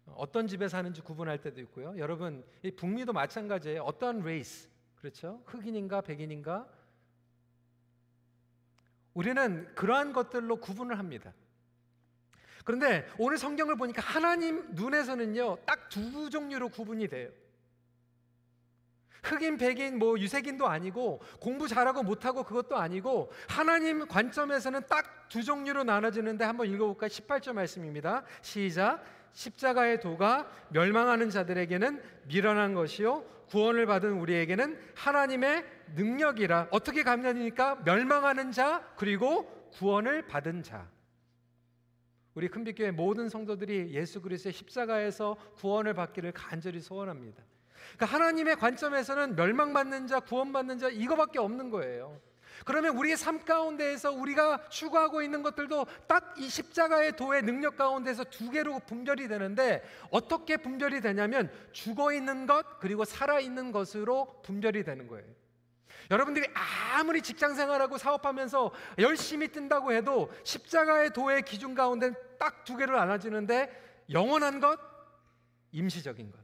어떤 0.05 0.47
집에 0.47 0.67
사는지 0.67 1.01
구분할 1.01 1.41
때도 1.41 1.61
있고요. 1.61 1.97
여러분, 1.97 2.43
이 2.63 2.71
북미도 2.71 3.13
마찬가지예요. 3.13 3.83
어떤 3.83 4.21
레이스, 4.21 4.69
그렇죠? 4.95 5.41
흑인인가 5.45 6.01
백인인가? 6.01 6.67
우리는 9.13 9.73
그러한 9.75 10.13
것들로 10.13 10.57
구분을 10.57 10.97
합니다. 10.97 11.33
그런데 12.65 13.07
오늘 13.17 13.37
성경을 13.37 13.75
보니까 13.75 14.01
하나님 14.01 14.65
눈에서는요, 14.71 15.57
딱 15.65 15.89
두 15.89 16.29
종류로 16.29 16.69
구분이 16.69 17.09
돼요. 17.09 17.29
흑인, 19.23 19.57
백인, 19.57 19.99
뭐 19.99 20.17
유색인도 20.17 20.67
아니고 20.67 21.21
공부 21.39 21.67
잘하고 21.67 22.01
못하고 22.01 22.43
그것도 22.43 22.77
아니고 22.77 23.31
하나님 23.47 24.07
관점에서는 24.07 24.87
딱 24.87 25.21
두 25.31 25.41
종류로 25.43 25.85
나눠지는데 25.85 26.43
한번 26.43 26.67
읽어볼까요? 26.67 27.07
18절 27.07 27.53
말씀입니다. 27.53 28.23
시작. 28.41 29.01
십자가의 29.31 30.01
도가 30.01 30.45
멸망하는 30.69 31.29
자들에게는 31.29 32.03
미련한 32.27 32.73
것이요 32.73 33.23
구원을 33.47 33.85
받은 33.85 34.11
우리에게는 34.11 34.77
하나님의 34.93 35.65
능력이라 35.95 36.67
어떻게 36.71 37.03
감면이니까 37.03 37.83
멸망하는 37.85 38.51
자 38.51 38.85
그리고 38.97 39.69
구원을 39.71 40.27
받은 40.27 40.63
자. 40.63 40.85
우리 42.33 42.47
큰빛교회 42.47 42.91
모든 42.91 43.29
성도들이 43.29 43.91
예수 43.91 44.21
그리스도의 44.21 44.53
십자가에서 44.53 45.35
구원을 45.57 45.93
받기를 45.93 46.31
간절히 46.31 46.79
소원합니다. 46.79 47.43
그러니까 47.95 48.05
하나님의 48.05 48.55
관점에서는 48.55 49.35
멸망받는 49.35 50.07
자, 50.07 50.19
구원받는 50.19 50.79
자 50.79 50.89
이거밖에 50.89 51.39
없는 51.39 51.69
거예요. 51.69 52.19
그러면 52.65 52.95
우리의 52.95 53.17
삶 53.17 53.43
가운데에서 53.43 54.11
우리가 54.11 54.69
추구하고 54.69 55.23
있는 55.23 55.41
것들도 55.41 55.85
딱 56.07 56.21
이 56.37 56.49
십자가의 56.49 57.15
도의 57.15 57.43
능력 57.43 57.77
가운데서 57.77 58.23
두 58.25 58.49
개로 58.49 58.79
분별이 58.79 59.27
되는데 59.27 59.83
어떻게 60.09 60.57
분별이 60.57 61.01
되냐면 61.01 61.51
죽어 61.71 62.13
있는 62.13 62.47
것 62.47 62.79
그리고 62.79 63.05
살아 63.05 63.39
있는 63.39 63.71
것으로 63.71 64.41
분별이 64.43 64.83
되는 64.83 65.07
거예요. 65.07 65.27
여러분들이 66.11 66.47
아무리 66.53 67.21
직장 67.21 67.55
생활하고 67.55 67.97
사업하면서 67.97 68.71
열심히 68.99 69.47
뜬다고 69.47 69.93
해도 69.93 70.29
십자가의 70.43 71.11
도의 71.11 71.43
기준 71.43 71.73
가운데 71.73 72.11
딱 72.37 72.51
두 72.65 72.77
개로 72.77 72.95
나눠지는데 72.97 74.05
영원한 74.11 74.59
것, 74.59 74.79
임시적인 75.71 76.31
것. 76.31 76.39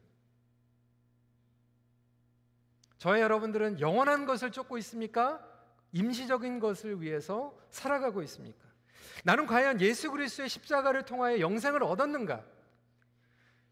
저의 2.97 3.21
여러분들은 3.21 3.79
영원한 3.79 4.25
것을 4.25 4.51
쫓고 4.51 4.77
있습니까? 4.79 5.45
임시적인 5.91 6.59
것을 6.59 7.01
위해서 7.01 7.57
살아가고 7.69 8.23
있습니까? 8.23 8.59
나는 9.23 9.45
과연 9.45 9.81
예수 9.81 10.11
그리스도의 10.11 10.49
십자가를 10.49 11.03
통하여 11.03 11.39
영생을 11.39 11.83
얻었는가? 11.83 12.43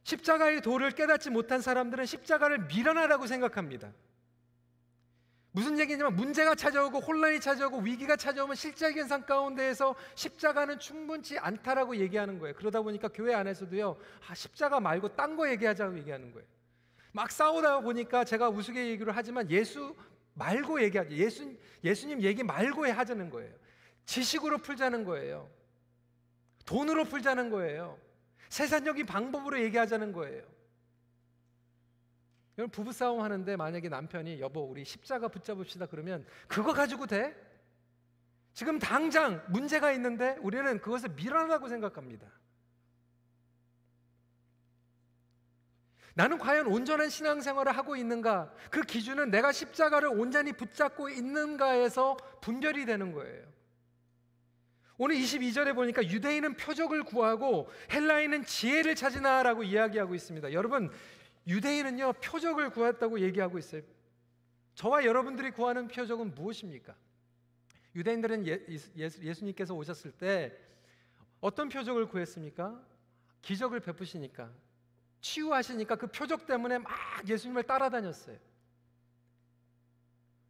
십자가의 0.03 0.61
도를 0.61 0.91
깨닫지 0.91 1.31
못한 1.31 1.61
사람들은 1.61 2.05
십자가를 2.05 2.67
미련하다고 2.67 3.25
생각합니다. 3.25 3.91
무슨 5.55 5.79
얘기냐면 5.79 6.17
문제가 6.17 6.53
찾아오고 6.53 6.99
혼란이 6.99 7.39
찾아오고 7.39 7.77
위기가 7.79 8.17
찾아오면 8.17 8.57
실제적인 8.57 9.07
상 9.07 9.25
가운데에서 9.25 9.95
십자가는 10.15 10.77
충분치 10.79 11.39
않다라고 11.39 11.95
얘기하는 11.95 12.39
거예요. 12.39 12.53
그러다 12.55 12.81
보니까 12.81 13.07
교회 13.07 13.33
안에서도요, 13.33 13.95
아, 14.27 14.35
십자가 14.35 14.81
말고 14.81 15.15
딴 15.15 15.37
거 15.37 15.49
얘기하자고 15.49 15.97
얘기하는 15.99 16.33
거예요. 16.33 16.45
막 17.13 17.31
싸우다 17.31 17.79
보니까 17.79 18.25
제가 18.25 18.49
우스개 18.49 18.85
얘기를 18.89 19.15
하지만 19.15 19.49
예수 19.49 19.95
말고 20.33 20.81
얘기하죠. 20.83 21.11
예수 21.11 21.55
예수님 21.85 22.21
얘기 22.21 22.43
말고 22.43 22.91
하자는 22.91 23.29
거예요. 23.29 23.53
지식으로 24.05 24.57
풀자는 24.57 25.05
거예요. 25.05 25.49
돈으로 26.65 27.05
풀자는 27.05 27.49
거예요. 27.49 27.97
세상적인 28.49 29.05
방법으로 29.05 29.61
얘기하자는 29.61 30.11
거예요. 30.11 30.43
여러분 32.57 32.71
부부싸움 32.71 33.21
하는데 33.21 33.55
만약에 33.55 33.89
남편이 33.89 34.39
여보 34.39 34.61
우리 34.61 34.85
십자가 34.85 35.27
붙잡읍시다 35.27 35.87
그러면 35.87 36.25
그거 36.47 36.73
가지고 36.73 37.05
돼? 37.05 37.35
지금 38.53 38.79
당장 38.79 39.43
문제가 39.49 39.91
있는데 39.93 40.37
우리는 40.41 40.79
그것을 40.79 41.09
미련하다고 41.09 41.67
생각합니다. 41.67 42.27
나는 46.13 46.37
과연 46.37 46.67
온전한 46.67 47.09
신앙생활을 47.09 47.75
하고 47.75 47.97
있는가? 47.97 48.53
그 48.71 48.81
기준은 48.81 49.31
내가 49.31 49.51
십자가를 49.51 50.07
온전히 50.07 50.53
붙잡고 50.53 51.09
있는가에서 51.09 52.15
분별이 52.39 52.85
되는 52.85 53.11
거예요. 53.11 53.45
오늘 54.97 55.17
22절에 55.17 55.75
보니까 55.75 56.05
유대인은 56.05 56.55
표적을 56.55 57.03
구하고 57.03 57.69
헬라인은 57.91 58.45
지혜를 58.45 58.95
찾으나라고 58.95 59.63
이야기하고 59.63 60.15
있습니다. 60.15 60.53
여러분, 60.53 60.89
유대인은요, 61.47 62.13
표적을 62.13 62.71
구했다고 62.71 63.19
얘기하고 63.19 63.57
있어요. 63.57 63.81
저와 64.73 65.05
여러분들이 65.05 65.51
구하는 65.51 65.87
표적은 65.87 66.33
무엇입니까? 66.35 66.95
유대인들은 67.95 68.47
예, 68.47 68.65
예수님께서 68.97 69.73
오셨을 69.73 70.11
때 70.11 70.53
어떤 71.39 71.69
표적을 71.69 72.07
구했습니까? 72.07 72.81
기적을 73.41 73.79
베푸시니까 73.79 74.51
치유하시니까 75.21 75.95
그 75.95 76.07
표적 76.07 76.45
때문에 76.45 76.79
막 76.79 76.91
예수님을 77.27 77.63
따라다녔어요. 77.63 78.37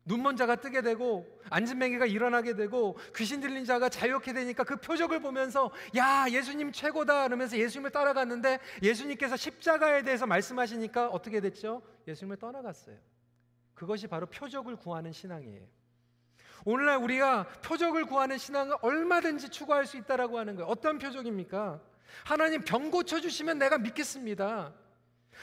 눈먼 0.06 0.38
자가 0.38 0.56
뜨게 0.58 0.82
되고 0.82 1.26
앉은 1.50 1.80
맹이가 1.80 2.06
일어나게 2.06 2.54
되고 2.56 2.98
귀신 3.16 3.42
들린 3.42 3.66
자가 3.66 3.90
자유케 3.90 4.34
되니까 4.34 4.64
그 4.64 4.76
표적을 4.78 5.20
보면서 5.20 5.72
야 5.98 6.28
예수님 6.30 6.72
최고다 6.72 7.24
그러면서 7.24 7.58
예수님을 7.58 7.90
따라갔는데 7.90 8.60
예수님께서 8.84 9.36
십자가에 9.36 10.04
대해서 10.04 10.28
말씀하시니까 10.28 11.08
어떻게 11.10 11.42
됐죠? 11.42 11.82
예수님을 12.08 12.38
떠나갔어요. 12.38 12.98
그것이 13.74 14.08
바로 14.08 14.28
표적을 14.28 14.76
구하는 14.76 15.12
신앙이에요. 15.12 15.66
오늘날 16.66 16.98
우리가 16.98 17.48
표적을 17.64 18.06
구하는 18.06 18.38
신앙을 18.38 18.78
얼마든지 18.82 19.50
추구할 19.50 19.88
수 19.88 19.98
있다라고 19.98 20.38
하는 20.38 20.56
거예요. 20.56 20.68
어떤 20.68 21.00
표적입니까? 21.00 21.82
하나님 22.24 22.62
병 22.64 22.92
고쳐 22.92 23.20
주시면 23.20 23.58
내가 23.58 23.80
믿겠습니다. 23.80 24.74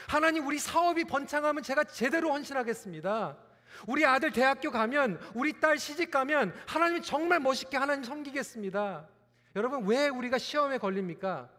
하나님 0.07 0.47
우리 0.47 0.57
사업이 0.57 1.03
번창하면 1.03 1.63
제가 1.63 1.83
제대로 1.83 2.31
헌신하겠습니다. 2.31 3.37
우리 3.87 4.05
아들 4.05 4.31
대학교 4.31 4.71
가면 4.71 5.19
우리 5.33 5.59
딸 5.59 5.77
시집 5.77 6.11
가면 6.11 6.53
하나님 6.67 7.01
정말 7.01 7.39
멋있게 7.39 7.77
하나님 7.77 8.03
섬기겠습니다. 8.03 9.07
여러분 9.55 9.85
왜 9.85 10.09
우리가 10.09 10.37
시험에 10.37 10.77
걸립니까? 10.77 11.49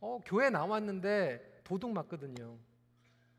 어, 0.00 0.20
교회 0.24 0.50
나왔는데 0.50 1.62
도둑 1.64 1.92
맞거든요. 1.92 2.58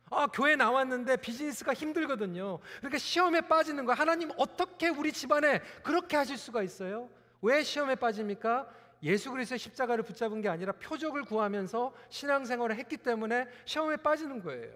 아, 0.10 0.28
교회 0.28 0.58
나왔는데 0.58 1.18
비즈니스가 1.18 1.74
힘들거든요. 1.74 2.60
그러니까 2.80 2.98
시험에 2.98 3.42
빠지는 3.42 3.86
거야. 3.86 3.96
하나님 3.96 4.30
어떻게 4.38 4.90
우리 4.90 5.14
집안에 5.14 5.60
그렇게 5.84 6.18
하실 6.18 6.38
수가 6.38 6.64
있어요? 6.64 7.10
왜 7.42 7.64
시험에 7.64 7.96
빠집니까? 7.96 8.68
예수 9.04 9.32
그리스도의 9.32 9.58
십자가를 9.58 10.04
붙잡은 10.04 10.42
게 10.42 10.50
아니라 10.50 10.74
표적을 10.74 11.24
구하면서 11.24 11.94
신앙생활을 12.10 12.76
했기 12.76 12.98
때문에 12.98 13.48
시험에 13.66 13.96
빠지는 13.98 14.44
거예요. 14.44 14.76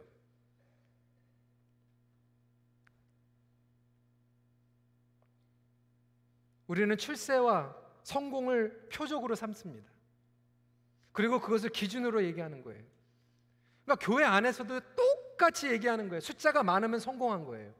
우리는 6.67 6.97
출세와 6.97 7.75
성공을 8.03 8.89
표적으로 8.91 9.35
삼습니다. 9.35 9.89
그리고 11.11 11.39
그것을 11.39 11.69
기준으로 11.69 12.23
얘기하는 12.25 12.61
거예요. 12.61 12.83
그러니까 13.85 14.05
교회 14.05 14.23
안에서도 14.23 14.79
똑같이 14.95 15.71
얘기하는 15.71 16.09
거예요. 16.09 16.19
숫자가 16.19 16.63
많으면 16.63 16.99
성공한 16.99 17.45
거예요. 17.45 17.73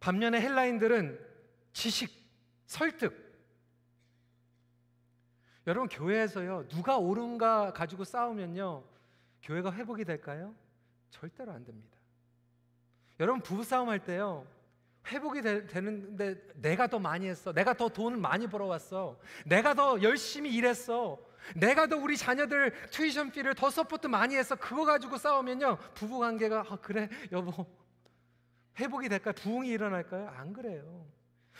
반면에 0.00 0.40
헬라인들은 0.40 1.18
지식, 1.72 2.10
설득. 2.66 3.27
여러분 5.68 5.86
교회에서요 5.86 6.66
누가 6.68 6.96
옳은가 6.96 7.74
가지고 7.74 8.04
싸우면요 8.04 8.82
교회가 9.42 9.70
회복이 9.70 10.04
될까요? 10.06 10.54
절대로 11.10 11.52
안 11.52 11.62
됩니다. 11.62 11.96
여러분 13.20 13.42
부부 13.42 13.64
싸움 13.64 13.90
할 13.90 14.02
때요 14.02 14.46
회복이 15.06 15.42
되, 15.42 15.80
는데 15.80 16.42
내가 16.54 16.86
더 16.86 16.98
많이 16.98 17.28
했어, 17.28 17.52
내가 17.52 17.74
더 17.74 17.88
돈을 17.88 18.16
많이 18.16 18.46
벌어왔어, 18.46 19.18
내가 19.44 19.74
더 19.74 20.00
열심히 20.02 20.54
일했어, 20.54 21.18
내가 21.54 21.86
더 21.86 21.96
우리 21.96 22.16
자녀들 22.16 22.72
tuition비를 22.90 23.54
더 23.54 23.68
support 23.68 24.06
많이 24.06 24.36
했어. 24.36 24.56
그거 24.56 24.86
가지고 24.86 25.18
싸우면요 25.18 25.76
부부 25.94 26.18
관계가 26.18 26.64
아 26.70 26.76
그래 26.76 27.10
여보 27.30 27.66
회복이 28.80 29.10
될까요? 29.10 29.34
부흥이 29.34 29.68
일어날까요? 29.68 30.28
안 30.28 30.54
그래요. 30.54 31.06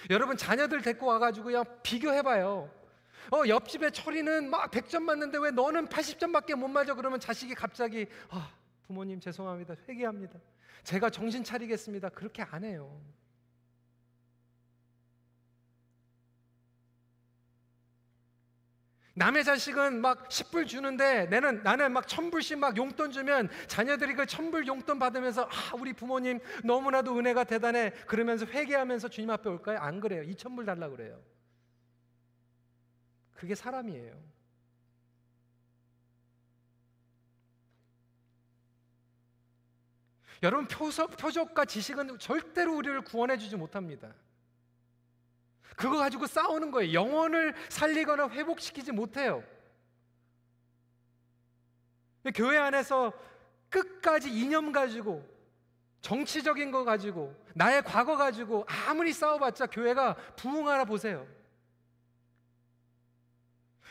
여러분 0.09 0.39
자녀들 0.39 0.81
데리고 0.81 1.07
와가지고요 1.09 1.65
비교해봐요. 1.83 2.78
어 3.31 3.47
옆집에 3.47 3.91
철이는 3.91 4.49
막 4.51 4.71
100점 4.71 5.03
맞는데 5.03 5.39
왜 5.39 5.51
너는 5.51 5.89
80점밖에 5.89 6.55
못 6.55 6.69
맞아? 6.69 6.95
그러면 6.95 7.21
자식이 7.21 7.55
갑자기 7.55 8.07
아 8.31 8.51
부모님 8.87 9.21
죄송합니다 9.21 9.75
회개합니다. 9.89 10.39
제가 10.85 11.11
정신 11.11 11.45
차리겠습니다. 11.45 12.09
그렇게 12.11 12.43
안 12.43 12.65
해요. 12.65 13.01
남의 19.19 19.43
자식은 19.43 20.01
막 20.01 20.29
10불 20.29 20.69
주는데 20.69 21.27
나는 21.27 21.61
나는 21.65 21.93
막 21.93 22.07
천불씩 22.07 22.59
막 22.59 22.77
용돈 22.77 23.11
주면 23.11 23.51
자녀들이 23.67 24.15
그 24.15 24.25
천불 24.27 24.69
용돈 24.69 25.01
받으면서 25.01 25.43
아 25.43 25.75
우리 25.77 25.93
부모님 25.93 26.39
너무나도 26.63 27.19
은혜가 27.19 27.43
대단해 27.45 27.91
그러면서 28.07 28.47
회개하면서 28.47 29.09
주님 29.09 29.31
앞에 29.31 29.51
올까요? 29.51 29.79
안 29.81 29.99
그래요. 29.99 30.23
2천불 30.23 30.65
달라 30.65 30.89
그래요. 30.89 31.21
그게 33.39 33.55
사람이에요. 33.55 34.21
여러분 40.43 40.67
표적, 40.67 41.17
표적과 41.17 41.65
지식은 41.65 42.19
절대로 42.19 42.77
우리를 42.77 43.01
구원해 43.03 43.39
주지 43.39 43.55
못합니다. 43.55 44.13
그거 45.77 45.99
가지고 45.99 46.27
싸우는 46.27 46.73
거예요. 46.73 46.93
영혼을 46.93 47.55
살리거나 47.69 48.29
회복시키지 48.31 48.91
못해요. 48.91 49.45
교회 52.35 52.59
안에서 52.59 53.13
끝까지 53.71 54.31
이념 54.31 54.73
가지고 54.73 55.25
정치적인 56.01 56.73
거 56.73 56.83
가지고 56.83 57.35
나의 57.55 57.83
과거 57.83 58.17
가지고 58.17 58.67
아무리 58.67 59.13
싸워봤자 59.13 59.67
교회가 59.67 60.15
부흥하나 60.35 60.85
보세요. 60.85 61.38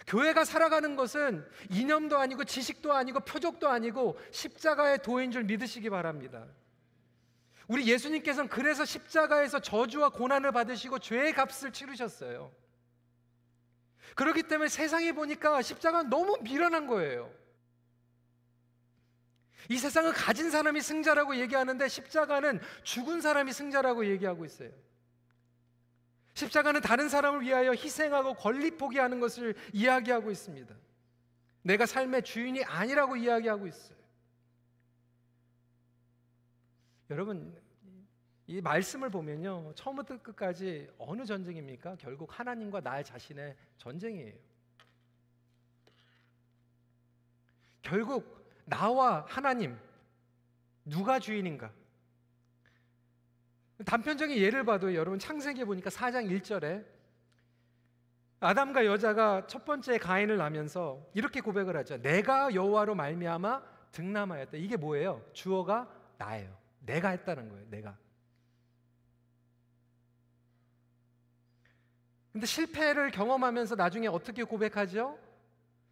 교회가 0.08 0.46
살아가는 0.46 0.96
것은 0.96 1.46
이념도 1.70 2.18
아니고 2.18 2.46
지식도 2.46 2.94
아니고 2.94 3.20
표적도 3.22 3.68
아니고 3.68 4.18
십자가의 4.32 5.00
도인 5.04 5.32
줄 5.32 5.44
믿으시기 5.44 5.90
바랍니다. 5.90 6.46
우리 7.68 7.86
예수님께서는 7.88 8.50
그래서 8.50 8.86
십자가에서 8.86 9.60
저주와 9.60 10.10
고난을 10.10 10.54
받으시고 10.54 11.00
죄의 11.00 11.34
값을 11.34 11.74
치르셨어요. 11.74 12.54
그렇기 14.16 14.44
때문에 14.44 14.70
세상에 14.70 15.12
보니까 15.12 15.62
십자가는 15.62 16.10
너무 16.10 16.38
미련한 16.42 16.88
거예요. 16.88 17.30
이 19.70 19.78
세상은 19.78 20.14
가진 20.14 20.50
사람이 20.50 20.80
승자라고 20.80 21.36
얘기하는데 21.36 21.86
십자가는 21.90 22.62
죽은 22.84 23.20
사람이 23.20 23.52
승자라고 23.52 24.06
얘기하고 24.06 24.46
있어요. 24.46 24.72
십자가는 26.38 26.82
다른 26.82 27.10
사람을 27.10 27.42
위하여 27.42 27.72
희생하고 27.72 28.36
권리 28.36 28.70
포기하는 28.70 29.20
것을 29.20 29.56
이야기하고 29.74 30.30
있습니다. 30.30 30.76
내가 31.64 31.88
삶의 31.88 32.24
주인이 32.24 32.64
아니라고 32.64 33.16
이야기하고 33.16 33.66
있어요. 33.66 33.98
여러분 37.10 37.60
이 38.46 38.62
말씀을 38.62 39.10
보면요 39.10 39.74
처음부터 39.74 40.22
끝까지 40.22 40.88
어느 41.00 41.26
전쟁입니까? 41.26 41.96
결국 41.96 42.40
하나님과 42.40 42.82
나 42.82 43.02
자신의 43.02 43.56
전쟁이에요. 43.78 44.36
결국 47.82 48.48
나와 48.66 49.26
하나님 49.28 49.76
누가 50.86 51.18
주인인가? 51.18 51.72
단편적인 53.86 54.38
예를 54.38 54.64
봐도 54.64 54.96
여러분 54.96 55.20
창세기에 55.20 55.66
보니까 55.66 55.90
4장 55.90 56.30
1절에 56.30 56.86
아담과 58.40 58.86
여자가 58.86 59.48
첫 59.48 59.66
번째 59.66 59.98
가인을 59.98 60.38
낳으면서 60.38 61.06
이렇게 61.14 61.42
고백을 61.42 61.76
하죠. 61.78 62.02
내가 62.02 62.54
여호와로 62.54 62.96
말미암아 62.96 63.62
등남하였다. 63.92 64.58
이게 64.58 64.78
뭐예요? 64.78 65.24
주어가 65.34 65.90
나예요. 66.18 66.56
내가 66.80 67.10
했다는 67.10 67.50
거예요. 67.50 67.66
내가. 67.70 67.98
근데 72.32 72.46
실패를 72.46 73.10
경험하면서 73.10 73.76
나중에 73.76 74.08
어떻게 74.08 74.44
고백하죠? 74.44 75.18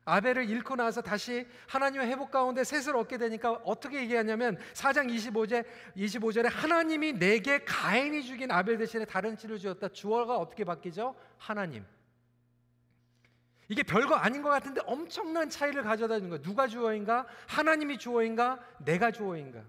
아벨을 0.06 0.48
잃고 0.48 0.76
나서 0.76 1.02
다시 1.02 1.48
하나님의 1.68 2.08
회복 2.08 2.30
가운데 2.30 2.64
셋을 2.64 2.96
얻게 2.96 3.18
되니까 3.18 3.54
어떻게 3.66 4.00
얘기하냐면 4.02 4.58
4장 4.74 5.12
25절 5.12 5.66
25절에 5.98 6.48
하나님이 6.48 7.14
내게 7.14 7.66
가인이 7.66 8.24
죽인 8.24 8.52
아벨 8.52 8.78
대신에 8.78 9.06
다른 9.06 9.36
씨를 9.36 9.58
주었다. 9.58 9.88
주어가 9.90 10.38
어떻게 10.38 10.64
바뀌죠? 10.64 11.16
하나님. 11.40 11.84
이게 13.68 13.82
별거 13.82 14.14
아닌 14.14 14.44
것 14.44 14.50
같은데 14.50 14.80
엄청난 14.86 15.50
차이를 15.50 15.82
가져다 15.82 16.16
주는 16.18 16.30
거예요. 16.30 16.44
누가 16.44 16.68
주어인가? 16.68 17.26
하나님이 17.48 17.98
주어인가? 17.98 18.60
내가 18.78 19.10
주어인가? 19.10 19.64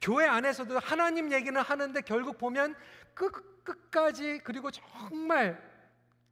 교회 0.00 0.26
안에서도 0.26 0.80
하나님 0.80 1.32
얘기는 1.32 1.58
하는데 1.60 2.00
결국 2.00 2.38
보면 2.38 2.74
끝, 3.14 3.62
끝까지 3.62 4.40
그리고 4.42 4.72
정말 4.72 5.62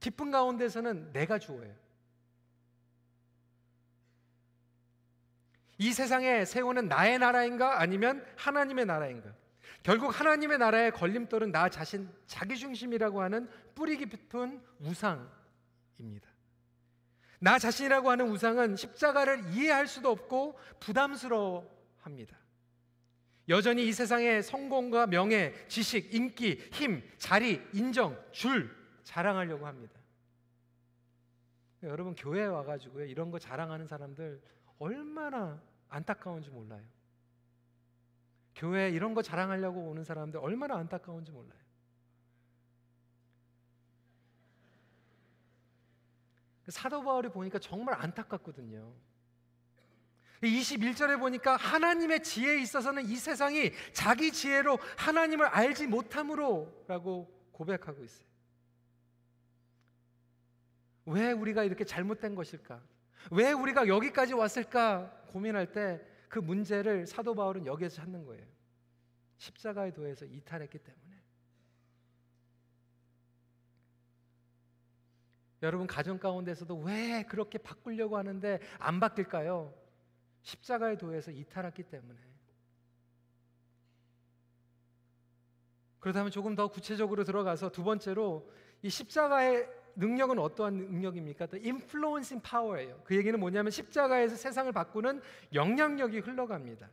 깊은 0.01 0.29
가운데서는 0.31 1.13
내가 1.13 1.39
주어예요. 1.39 1.84
이 5.77 5.91
세상에 5.91 6.45
세우는 6.45 6.87
나의 6.87 7.19
나라인가 7.19 7.81
아니면 7.81 8.25
하나님의 8.37 8.85
나라인가? 8.85 9.33
결국 9.83 10.19
하나님의 10.19 10.57
나라의 10.57 10.91
걸림돌은 10.91 11.51
나 11.51 11.69
자신 11.69 12.09
자기 12.25 12.57
중심이라고 12.57 13.21
하는 13.21 13.49
뿌리 13.75 13.97
깊은 13.97 14.61
우상입니다. 14.79 16.29
나 17.39 17.59
자신이라고 17.59 18.09
하는 18.09 18.29
우상은 18.29 18.75
십자가를 18.75 19.53
이해할 19.53 19.85
수도 19.87 20.09
없고 20.09 20.57
부담스러워합니다. 20.79 22.37
여전히 23.47 23.87
이 23.87 23.93
세상의 23.93 24.41
성공과 24.41 25.05
명예, 25.05 25.53
지식, 25.67 26.15
인기, 26.15 26.67
힘, 26.71 27.03
자리, 27.17 27.61
인정, 27.73 28.17
줄 28.31 28.75
자랑하려고 29.03 29.67
합니다. 29.67 29.93
여러분 31.83 32.15
교회에 32.15 32.45
와가지고요 32.45 33.05
이런 33.05 33.29
거 33.29 33.37
자랑하는 33.37 33.85
사람들 33.85 34.41
얼마나 34.79 35.61
안타까운지 35.89 36.49
몰라요. 36.49 36.85
교회 38.55 38.89
이런 38.89 39.13
거 39.13 39.21
자랑하려고 39.21 39.89
오는 39.89 40.03
사람들 40.03 40.39
얼마나 40.39 40.75
안타까운지 40.77 41.31
몰라요. 41.31 41.65
사도 46.69 47.03
바울이 47.03 47.29
보니까 47.29 47.59
정말 47.59 47.95
안타깝거든요. 48.01 48.93
21절에 50.41 51.19
보니까 51.19 51.55
하나님의 51.55 52.23
지혜에 52.23 52.61
있어서는 52.61 53.05
이 53.05 53.15
세상이 53.15 53.71
자기 53.93 54.31
지혜로 54.31 54.77
하나님을 54.97 55.47
알지 55.47 55.87
못함으로라고 55.87 57.49
고백하고 57.51 58.03
있어요. 58.03 58.25
왜 61.05 61.31
우리가 61.31 61.63
이렇게 61.63 61.83
잘못된 61.83 62.35
것일까? 62.35 62.81
왜 63.31 63.51
우리가 63.51 63.87
여기까지 63.87 64.33
왔을까 64.33 65.09
고민할 65.27 65.71
때 65.71 66.15
그 66.35 66.39
문제를 66.39 67.07
사도 67.07 67.33
바울은 67.33 67.65
여기에서 67.65 67.95
찾는 67.95 68.25
거예요. 68.25 68.45
십자가의 69.37 69.93
도에서 69.93 70.25
이탈했기 70.25 70.79
때문에. 70.79 71.23
여러분 75.61 75.87
가정 75.87 76.19
가운데서도 76.19 76.77
왜 76.79 77.23
그렇게 77.23 77.57
바꾸려고 77.57 78.17
하는데 78.17 78.59
안 78.79 78.99
바뀔까요? 78.99 79.73
십자가의 80.41 80.97
도에서 80.97 81.31
이탈했기 81.31 81.83
때문에. 81.83 82.19
그렇다면 86.01 86.31
조금 86.31 86.53
더 86.53 86.67
구체적으로 86.67 87.23
들어가서 87.23 87.71
두 87.71 87.85
번째로 87.85 88.51
이 88.81 88.89
십자가의 88.89 89.69
능력은 89.95 90.39
어떠한 90.39 90.73
능력입니까? 90.73 91.47
또 91.47 91.57
influencing 91.57 92.41
power예요. 92.41 93.01
그 93.03 93.15
얘기는 93.15 93.39
뭐냐면 93.39 93.71
십자가에서 93.71 94.35
세상을 94.35 94.71
바꾸는 94.71 95.21
영향력이 95.53 96.19
흘러갑니다. 96.19 96.89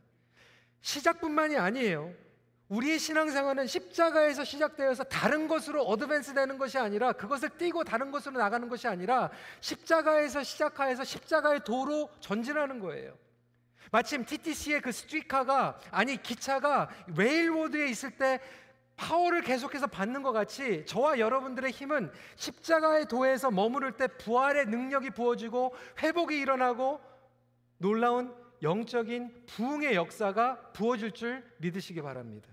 시작뿐만이 0.81 1.57
아니에요. 1.57 2.13
우리의 2.69 2.97
신앙생활은 2.97 3.67
십자가에서 3.67 4.43
시작되어서 4.43 5.03
다른 5.03 5.47
것으로 5.47 5.83
어드밴스 5.83 6.33
되는 6.33 6.57
것이 6.57 6.77
아니라 6.77 7.11
그것을 7.11 7.49
띄고 7.49 7.83
다른 7.83 8.09
것으로 8.09 8.39
나가는 8.39 8.67
것이 8.67 8.87
아니라 8.87 9.29
십자가에서 9.59 10.43
시작하여서 10.43 11.03
십자가의 11.03 11.63
도로 11.63 12.09
전진하는 12.19 12.79
거예요. 12.79 13.15
마침 13.91 14.25
TTC의 14.25 14.81
그 14.81 14.91
스트리카가 14.91 15.77
아니 15.91 16.21
기차가 16.21 16.89
레일로드에 17.15 17.89
있을 17.89 18.11
때 18.11 18.39
파워를 18.95 19.41
계속해서 19.41 19.87
받는 19.87 20.21
것 20.23 20.31
같이 20.31 20.85
저와 20.85 21.19
여러분들의 21.19 21.71
힘은 21.71 22.11
십자가의 22.35 23.07
도에서 23.07 23.51
머무를 23.51 23.93
때 23.93 24.07
부활의 24.07 24.67
능력이 24.67 25.11
부어지고 25.11 25.73
회복이 26.01 26.37
일어나고 26.37 27.01
놀라운 27.77 28.33
영적인 28.61 29.45
부흥의 29.47 29.95
역사가 29.95 30.71
부어질 30.73 31.11
줄 31.11 31.43
믿으시기 31.57 32.01
바랍니다. 32.01 32.49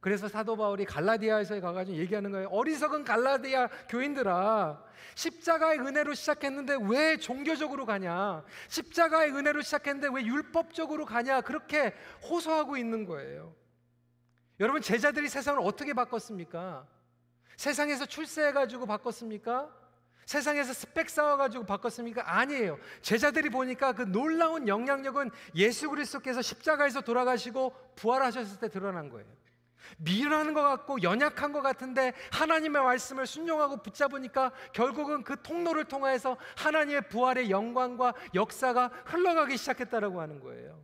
그래서 0.00 0.28
사도 0.28 0.56
바울이 0.56 0.84
갈라디아에서 0.84 1.60
가가지고 1.60 1.98
얘기하는 1.98 2.30
거예요. 2.30 2.48
어리석은 2.50 3.02
갈라디아 3.02 3.66
교인들아, 3.88 4.80
십자가의 5.16 5.80
은혜로 5.80 6.14
시작했는데 6.14 6.76
왜 6.88 7.16
종교적으로 7.16 7.84
가냐? 7.86 8.44
십자가의 8.68 9.32
은혜로 9.32 9.62
시작했는데 9.62 10.08
왜 10.14 10.24
율법적으로 10.24 11.06
가냐? 11.06 11.40
그렇게 11.40 11.92
호소하고 12.22 12.76
있는 12.76 13.04
거예요. 13.04 13.52
여러분 14.58 14.80
제자들이 14.80 15.28
세상을 15.28 15.60
어떻게 15.62 15.92
바꿨습니까? 15.92 16.86
세상에서 17.56 18.06
출세해가지고 18.06 18.86
바꿨습니까? 18.86 19.70
세상에서 20.26 20.72
스펙 20.72 21.08
쌓아가지고 21.08 21.64
바꿨습니까? 21.64 22.38
아니에요. 22.38 22.78
제자들이 23.00 23.48
보니까 23.48 23.92
그 23.92 24.02
놀라운 24.02 24.66
영향력은 24.66 25.30
예수 25.54 25.88
그리스도께서 25.88 26.42
십자가에서 26.42 27.00
돌아가시고 27.00 27.72
부활하셨을 27.94 28.58
때 28.58 28.68
드러난 28.68 29.08
거예요. 29.08 29.26
미련한 29.98 30.52
것 30.52 30.62
같고 30.62 31.02
연약한 31.02 31.52
것 31.52 31.62
같은데 31.62 32.12
하나님의 32.32 32.82
말씀을 32.82 33.24
순종하고 33.24 33.82
붙잡으니까 33.82 34.50
결국은 34.72 35.22
그 35.22 35.40
통로를 35.42 35.84
통해서 35.84 36.36
하나님의 36.56 37.08
부활의 37.08 37.50
영광과 37.50 38.14
역사가 38.34 38.90
흘러가기 39.04 39.56
시작했다라고 39.56 40.20
하는 40.20 40.40
거예요. 40.40 40.82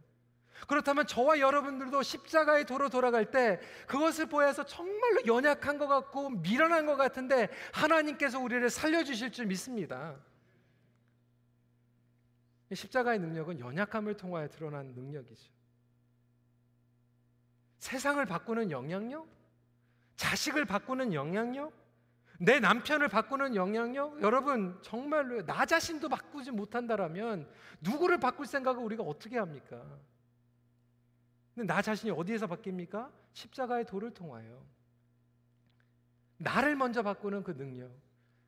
그렇다면 0.67 1.07
저와 1.07 1.41
여러분들도 1.41 2.03
십자가의 2.03 2.67
도로 2.67 2.89
돌아갈 2.89 3.31
때 3.31 3.61
그것을 3.87 4.27
보여서 4.27 4.65
정말로 4.65 5.27
연약한 5.27 5.79
것 5.79 5.87
같고 5.87 6.31
미련한 6.31 6.87
것 6.87 6.97
같은데 6.97 7.49
하나님께서 7.73 8.39
우리를 8.39 8.69
살려주실 8.71 9.33
줄 9.33 9.47
믿습니다. 9.47 10.17
십자가의 12.73 13.19
능력은 13.19 13.61
연약함을 13.61 14.17
통하여 14.17 14.49
드러난 14.49 14.87
능력이죠. 14.95 15.53
세상을 17.79 18.25
바꾸는 18.25 18.71
영향력? 18.71 19.27
자식을 20.17 20.65
바꾸는 20.65 21.13
영향력? 21.13 21.73
내 22.39 22.61
남편을 22.61 23.09
바꾸는 23.09 23.57
영향력? 23.57 24.23
여러분, 24.23 24.79
정말로 24.83 25.45
나 25.45 25.67
자신도 25.67 26.09
바꾸지 26.09 26.53
못한다라면 26.53 27.49
누구를 27.81 28.19
바꿀 28.19 28.47
생각을 28.47 28.83
우리가 28.83 29.03
어떻게 29.03 29.39
합니까? 29.39 29.83
근데 31.55 31.73
나 31.73 31.83
자신이 31.83 32.11
어디에서 32.11 32.47
바뀝니까? 32.47 33.11
십자가의 33.33 33.87
도를 33.87 34.13
통하여. 34.13 34.63
나를 36.39 36.77
먼저 36.77 37.03
바꾸는 37.03 37.43
그 37.43 37.57
능력. 37.57 37.91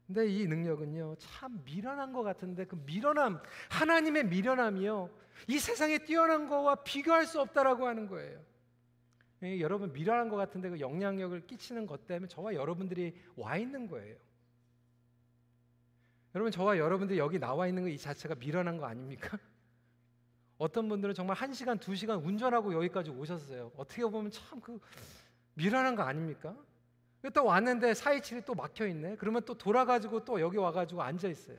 근데 0.06 0.26
이 0.26 0.46
능력은요, 0.46 1.16
참 1.18 1.62
미련한 1.64 2.12
것 2.12 2.22
같은데 2.22 2.66
그 2.66 2.76
미련함, 2.84 3.40
하나님의 3.70 4.26
미련함이요, 4.26 5.10
이 5.48 5.58
세상에 5.58 5.98
뛰어난 5.98 6.48
거와 6.48 6.76
비교할 6.76 7.26
수 7.26 7.40
없다라고 7.40 7.86
하는 7.86 8.06
거예요. 8.06 8.40
예, 9.42 9.60
여러분 9.60 9.92
미련한 9.92 10.28
것 10.28 10.36
같은데 10.36 10.70
그 10.70 10.80
영향력을 10.80 11.46
끼치는 11.46 11.86
것 11.86 12.06
때문에 12.06 12.28
저와 12.28 12.54
여러분들이 12.54 13.14
와 13.36 13.56
있는 13.56 13.86
거예요. 13.86 14.16
여러분 16.34 16.50
저와 16.50 16.78
여러분들이 16.78 17.18
여기 17.18 17.38
나와 17.38 17.66
있는 17.66 17.84
거이 17.84 17.96
자체가 17.96 18.34
미련한 18.36 18.78
거 18.78 18.86
아닙니까? 18.86 19.38
어떤 20.64 20.88
분들은 20.88 21.14
정말 21.14 21.36
한 21.36 21.52
시간, 21.52 21.78
두 21.78 21.94
시간 21.94 22.18
운전하고 22.20 22.72
여기까지 22.72 23.10
오셨어요. 23.10 23.70
어떻게 23.76 24.02
보면 24.02 24.30
참 24.30 24.60
그 24.60 24.80
미련한 25.54 25.94
거 25.94 26.02
아닙니까? 26.02 26.56
또 27.32 27.44
왔는데 27.44 27.92
427이 27.92 28.44
또 28.44 28.54
막혀 28.54 28.86
있네. 28.88 29.16
그러면 29.16 29.42
또 29.44 29.54
돌아가지고 29.54 30.24
또 30.24 30.40
여기 30.40 30.56
와가지고 30.56 31.02
앉아 31.02 31.28
있어요. 31.28 31.58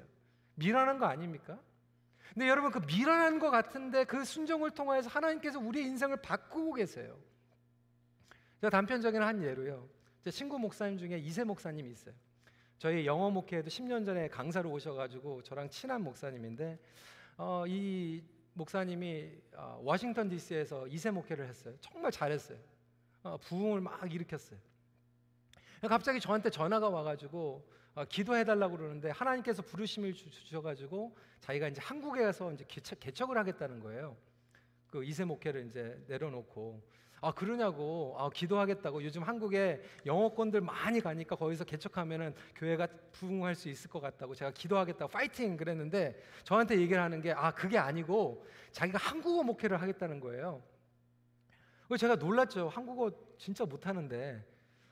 미련한 0.55 0.97
거 0.97 1.05
아닙니까? 1.05 1.59
근데 2.33 2.49
여러분 2.49 2.71
그 2.71 2.79
미련한 2.79 3.39
것 3.39 3.51
같은데 3.51 4.03
그 4.05 4.25
순종을 4.25 4.71
통하여서 4.71 5.09
하나님께서 5.09 5.59
우리의 5.59 5.85
인생을 5.85 6.17
바꾸고 6.17 6.73
계세요. 6.73 7.17
제가 8.61 8.69
단편적인 8.71 9.21
한 9.21 9.41
예로요. 9.43 9.87
제 10.23 10.31
친구 10.31 10.57
목사님 10.59 10.97
중에 10.97 11.17
이세 11.19 11.43
목사님이 11.43 11.91
있어요. 11.91 12.15
저희 12.79 13.05
영어 13.05 13.29
목회에도 13.29 13.69
10년 13.69 14.05
전에 14.05 14.27
강사로 14.29 14.69
오셔가지고 14.71 15.43
저랑 15.43 15.69
친한 15.69 16.03
목사님인데 16.03 16.79
어, 17.37 17.65
이 17.67 18.23
목사님이 18.55 19.31
어, 19.53 19.79
워싱턴 19.83 20.29
D.C.에서 20.29 20.87
이세 20.87 21.11
목회를 21.11 21.47
했어요. 21.47 21.75
정말 21.81 22.11
잘했어요. 22.11 22.57
어, 23.23 23.37
부흥을 23.37 23.81
막 23.81 24.11
일으켰어요. 24.11 24.57
갑자기 25.89 26.19
저한테 26.19 26.49
전화가 26.49 26.89
와가지고 26.89 27.67
어, 27.95 28.05
기도해달라고 28.05 28.77
그러는데 28.77 29.09
하나님께서 29.09 29.61
부르심을 29.61 30.13
주셔가지고 30.13 31.15
자기가 31.41 31.67
이제 31.67 31.81
한국에 31.81 32.23
가서 32.23 32.51
이제 32.53 32.65
개척, 32.67 32.99
개척을 32.99 33.37
하겠다는 33.37 33.81
거예요. 33.81 34.15
그 34.87 35.03
이세 35.03 35.25
목회를 35.25 35.67
이제 35.67 36.01
내려놓고 36.07 36.81
아 37.21 37.31
그러냐고 37.31 38.15
아 38.19 38.29
기도하겠다고 38.29 39.03
요즘 39.03 39.23
한국에 39.23 39.81
영어권들 40.05 40.61
많이 40.61 40.99
가니까 40.99 41.35
거기서 41.35 41.63
개척하면은 41.63 42.33
교회가 42.55 42.87
부흥할 43.11 43.55
수 43.55 43.69
있을 43.69 43.89
것 43.89 43.99
같다고 43.99 44.35
제가 44.35 44.51
기도하겠다고 44.51 45.11
파이팅 45.11 45.57
그랬는데 45.57 46.21
저한테 46.43 46.79
얘기를 46.79 47.01
하는 47.01 47.21
게 47.21 47.31
아 47.35 47.51
그게 47.51 47.77
아니고 47.77 48.45
자기가 48.71 48.97
한국어 48.97 49.43
목회를 49.43 49.81
하겠다는 49.81 50.19
거예요. 50.19 50.63
제가 51.99 52.15
놀랐죠. 52.15 52.69
한국어 52.69 53.11
진짜 53.37 53.65
못하는데 53.65 54.43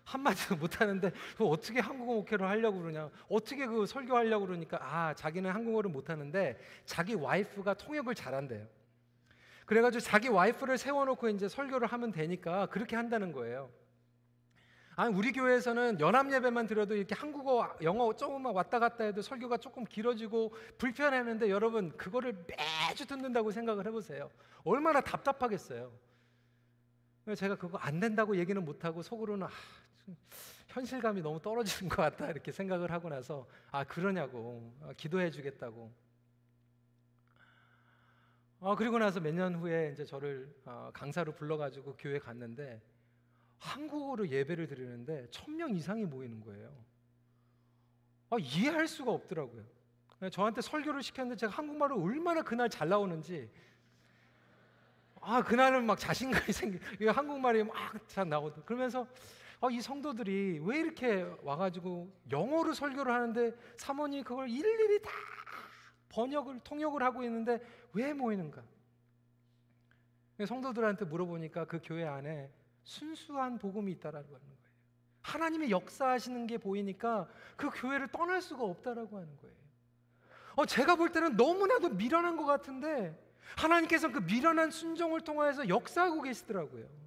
한마디도 0.04 0.58
못하는데 0.58 1.12
그 1.38 1.46
어떻게 1.46 1.80
한국어 1.80 2.14
목회를 2.16 2.48
하려고 2.48 2.82
그러냐 2.82 3.10
어떻게 3.30 3.66
그 3.66 3.86
설교하려고 3.86 4.46
그러니까 4.46 4.78
아 4.82 5.14
자기는 5.14 5.50
한국어를 5.50 5.90
못하는데 5.90 6.60
자기 6.86 7.14
와이프가 7.16 7.74
통역을 7.76 8.14
잘한대요 8.14 8.68
그래가지고 9.66 10.02
자기 10.02 10.28
와이프를 10.28 10.78
세워놓고 10.78 11.30
이제 11.30 11.48
설교를 11.48 11.88
하면 11.88 12.12
되니까 12.12 12.66
그렇게 12.68 12.96
한다는 12.96 13.32
거예요. 13.32 13.70
아니 14.96 15.16
우리 15.16 15.32
교회에서는 15.32 16.00
연합 16.00 16.32
예배만 16.32 16.68
들어도 16.68 16.96
이렇게 16.96 17.16
한국어 17.16 17.76
영어 17.82 18.14
조금만 18.14 18.54
왔다 18.54 18.78
갔다 18.78 19.04
해도 19.06 19.22
설교가 19.22 19.58
조금 19.58 19.84
길어지고 19.86 20.54
불편했는데 20.78 21.50
여러분 21.50 21.96
그거를 21.98 22.46
매주 22.48 23.06
듣는다고 23.08 23.52
생각을 23.52 23.88
해보세요. 23.88 24.30
얼마나 24.64 25.02
답답하겠어요. 25.02 25.92
제가 27.36 27.56
그거 27.56 27.78
안 27.80 28.00
된다고 28.00 28.38
얘기는 28.38 28.64
못하고 28.64 29.02
속으로는 29.02 29.48
아, 29.48 29.50
현실감이 30.68 31.22
너무 31.22 31.42
떨어지는 31.42 31.90
것 31.90 32.02
같다 32.04 32.30
이렇게 32.30 32.52
생각을 32.52 32.92
하고 32.92 33.10
나서 33.10 33.48
아 33.72 33.84
그러냐고 33.84 34.74
아, 34.84 34.94
기도해 34.96 35.32
주겠다고 35.32 35.92
아 38.66 38.76
그리고 38.76 38.98
나서 38.98 39.20
몇 39.20 39.34
년 39.34 39.56
후에 39.56 39.92
이제 39.94 40.06
저를 40.06 40.54
어, 40.66 40.90
강사로 40.94 41.34
불러가지고 41.34 41.96
교회 41.98 42.18
갔는데 42.20 42.82
한국어로 43.60 44.30
예배를 44.30 44.68
드리는데 44.68 45.28
천 45.32 45.56
명 45.58 45.76
이상이 45.76 46.06
모이는 46.06 46.40
거예요. 46.42 46.74
아, 48.30 48.38
이해할 48.40 48.88
수가 48.88 49.12
없더라고요. 49.12 49.64
저한테 50.32 50.62
설교를 50.62 51.04
시켰는데 51.04 51.38
제가 51.38 51.52
한국말을 51.52 51.98
얼마나 51.98 52.42
그날 52.42 52.70
잘 52.70 52.88
나오는지 52.88 53.50
아 55.20 55.42
그날은 55.44 55.86
막 55.86 56.00
자신감이 56.00 56.46
생기 56.54 56.80
한국말이 57.06 57.64
막 57.64 57.74
잘 58.08 58.30
나오고 58.30 58.64
그러면서 58.64 59.06
아, 59.60 59.68
이 59.70 59.82
성도들이 59.82 60.60
왜 60.64 60.80
이렇게 60.80 61.24
와가지고 61.42 62.10
영어로 62.32 62.74
설교를 62.74 63.14
하는데 63.14 63.54
사모님 63.78 64.24
그걸 64.24 64.50
일일이 64.50 65.02
다 65.02 65.12
번역을 66.14 66.60
통역을 66.64 67.02
하고 67.04 67.24
있는데 67.24 67.60
왜 67.94 68.14
모이는가? 68.14 68.64
성도들한테 70.46 71.06
물어보니까 71.06 71.66
그 71.66 71.80
교회 71.84 72.06
안에 72.06 72.52
순수한 72.84 73.58
복음이 73.58 73.92
있다라고 73.94 74.28
하는 74.28 74.40
거예요. 74.40 74.54
하나님의 75.22 75.72
역사하시는 75.72 76.48
게 76.48 76.58
보이니까 76.58 77.28
그 77.56 77.70
교회를 77.70 78.10
떠날 78.10 78.42
수가 78.42 78.64
없다라고 78.64 79.18
하는 79.18 79.38
거예요. 79.38 79.56
어, 80.56 80.66
제가 80.66 80.96
볼 80.96 81.12
때는 81.12 81.36
너무나도 81.36 81.90
미련한 81.90 82.36
것 82.38 82.46
같은데 82.46 83.18
하나님께서 83.58 84.12
그 84.12 84.20
미련한 84.20 84.70
순종을 84.70 85.22
통하여서 85.22 85.70
역사하고 85.70 86.22
계시더라고요. 86.22 87.03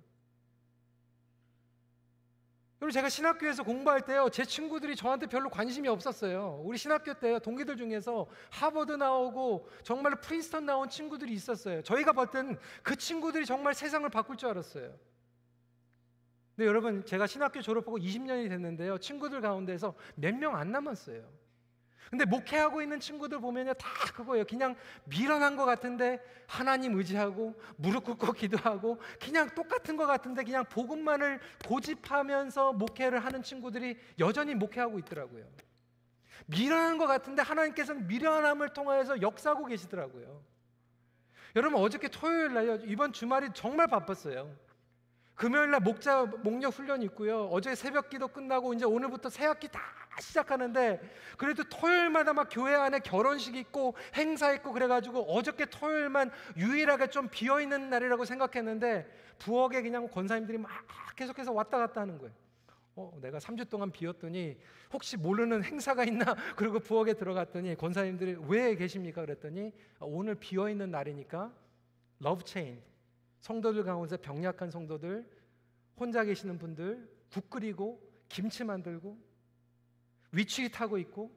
그리고 2.78 2.90
제가 2.92 3.08
신학교에서 3.08 3.62
공부할 3.62 4.02
때요, 4.02 4.28
제 4.30 4.44
친구들이 4.44 4.96
저한테 4.96 5.26
별로 5.26 5.48
관심이 5.48 5.88
없었어요. 5.88 6.60
우리 6.62 6.76
신학교 6.76 7.14
때 7.14 7.38
동기들 7.38 7.76
중에서 7.76 8.26
하버드 8.50 8.92
나오고 8.92 9.68
정말 9.82 10.20
프린스턴 10.20 10.66
나온 10.66 10.88
친구들이 10.88 11.32
있었어요. 11.32 11.82
저희가 11.82 12.12
봤던 12.12 12.58
그 12.82 12.94
친구들이 12.96 13.46
정말 13.46 13.74
세상을 13.74 14.06
바꿀 14.10 14.36
줄 14.36 14.50
알았어요. 14.50 14.94
근데 16.54 16.66
여러분, 16.68 17.04
제가 17.04 17.26
신학교 17.26 17.60
졸업하고 17.62 17.98
20년이 17.98 18.48
됐는데요, 18.48 18.98
친구들 18.98 19.40
가운데서 19.40 19.94
몇 20.14 20.34
명 20.34 20.54
안 20.54 20.70
남았어요. 20.72 21.22
근데 22.10 22.24
목회하고 22.24 22.82
있는 22.82 23.00
친구들 23.00 23.40
보면요 23.40 23.74
다 23.74 23.88
그거예요. 24.14 24.44
그냥 24.44 24.76
미련한 25.04 25.56
것 25.56 25.64
같은데 25.64 26.20
하나님 26.46 26.96
의지하고 26.96 27.54
무릎 27.76 28.04
꿇고 28.04 28.32
기도하고 28.34 29.00
그냥 29.20 29.48
똑같은 29.54 29.96
것 29.96 30.06
같은데 30.06 30.44
그냥 30.44 30.64
복음만을 30.64 31.40
고집하면서 31.66 32.74
목회를 32.74 33.24
하는 33.24 33.42
친구들이 33.42 33.98
여전히 34.18 34.54
목회하고 34.54 34.98
있더라고요. 35.00 35.44
미련한 36.46 36.98
것 36.98 37.06
같은데 37.06 37.42
하나님께서는 37.42 38.06
미련함을 38.06 38.68
통하여서 38.70 39.22
역사하고 39.22 39.66
계시더라고요. 39.66 40.44
여러분 41.56 41.80
어저께 41.80 42.08
토요일 42.08 42.52
날요 42.52 42.76
이번 42.84 43.12
주말이 43.12 43.48
정말 43.54 43.86
바빴어요. 43.88 44.54
금요일 45.36 45.70
날 45.70 45.80
목자 45.80 46.24
목력 46.42 46.72
훈련 46.72 47.02
있고요. 47.02 47.44
어제 47.52 47.74
새벽 47.74 48.08
기도 48.08 48.26
끝나고 48.26 48.72
이제 48.72 48.86
오늘부터 48.86 49.28
새 49.28 49.44
학기 49.44 49.68
다 49.68 49.80
시작하는데 50.18 50.98
그래도 51.36 51.62
토요일마다 51.64 52.32
막 52.32 52.48
교회 52.50 52.74
안에 52.74 53.00
결혼식 53.00 53.54
있고 53.54 53.94
행사 54.14 54.52
있고 54.54 54.72
그래 54.72 54.86
가지고 54.86 55.30
어저께 55.30 55.66
토요일만 55.66 56.30
유일하게 56.56 57.08
좀 57.08 57.28
비어 57.28 57.60
있는 57.60 57.90
날이라고 57.90 58.24
생각했는데 58.24 59.06
부엌에 59.38 59.82
그냥 59.82 60.08
권사님들이 60.08 60.56
막 60.56 60.70
계속해서 61.16 61.52
왔다 61.52 61.76
갔다 61.78 62.00
하는 62.00 62.16
거예요. 62.16 62.32
어, 62.94 63.12
내가 63.20 63.38
3주 63.38 63.68
동안 63.68 63.92
비었더니 63.92 64.56
혹시 64.90 65.18
모르는 65.18 65.64
행사가 65.64 66.04
있나? 66.04 66.34
그리고 66.56 66.78
부엌에 66.80 67.12
들어갔더니 67.12 67.76
권사님들이 67.76 68.38
왜 68.48 68.74
계십니까? 68.74 69.20
그랬더니 69.20 69.70
오늘 70.00 70.34
비어 70.34 70.70
있는 70.70 70.90
날이니까 70.90 71.52
Love 72.20 72.42
Chain 72.44 72.80
성도들 73.46 73.84
가운데 73.84 74.16
병약한 74.16 74.72
성도들, 74.72 75.24
혼자 75.96 76.24
계시는 76.24 76.58
분들, 76.58 77.08
국 77.32 77.48
끓이고 77.48 78.00
김치 78.28 78.64
만들고 78.64 79.16
위치기 80.32 80.70
타고 80.72 80.98
있고 80.98 81.30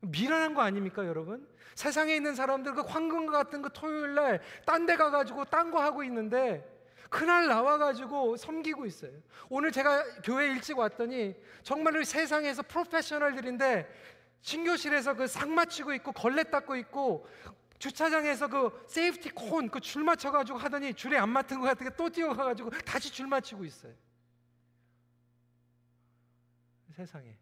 미련한 0.00 0.54
거 0.54 0.62
아닙니까, 0.62 1.06
여러분? 1.06 1.48
세상에 1.76 2.16
있는 2.16 2.34
사람들 2.34 2.74
그 2.74 2.80
황금 2.80 3.26
같은 3.26 3.62
그 3.62 3.70
토요일 3.72 4.14
날 4.16 4.40
딴 4.66 4.84
데 4.84 4.96
가가지고 4.96 5.44
딴 5.44 5.70
거 5.70 5.80
하고 5.80 6.02
있는데 6.02 6.66
그날 7.08 7.46
나와가지고 7.46 8.36
섬기고 8.36 8.84
있어요. 8.86 9.12
오늘 9.48 9.70
제가 9.70 10.22
교회 10.24 10.46
일찍 10.48 10.76
왔더니 10.76 11.36
정말로 11.62 12.02
세상에서 12.02 12.62
프로페셔널들인데 12.64 13.86
친교실에서 14.40 15.14
그 15.14 15.26
상 15.28 15.54
맞추고 15.54 15.94
있고 15.94 16.10
걸레 16.12 16.42
닦고 16.44 16.74
있고 16.76 17.28
주차장에서 17.78 18.48
그 18.48 18.84
safety 18.88 19.30
cone 19.30 19.68
그 19.70 19.80
줄 19.80 20.02
맞춰가지고 20.04 20.58
하더니 20.58 20.94
줄에 20.94 21.16
안 21.16 21.28
맞은 21.30 21.60
것 21.60 21.66
같으니까 21.66 21.96
또 21.96 22.08
뛰어가가지고 22.10 22.70
다시 22.84 23.12
줄 23.12 23.26
맞추고 23.26 23.64
있어요. 23.64 23.94
세상에 26.90 27.38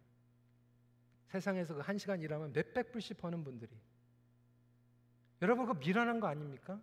세상에서 1.27 1.73
그 1.75 1.81
한 1.81 1.97
시간 1.97 2.21
일하면 2.21 2.53
몇백 2.53 2.91
불씩 2.91 3.17
버는 3.17 3.43
분들이 3.43 3.71
여러분 5.41 5.65
그 5.65 5.73
미련한 5.73 6.19
거 6.19 6.27
아닙니까? 6.27 6.79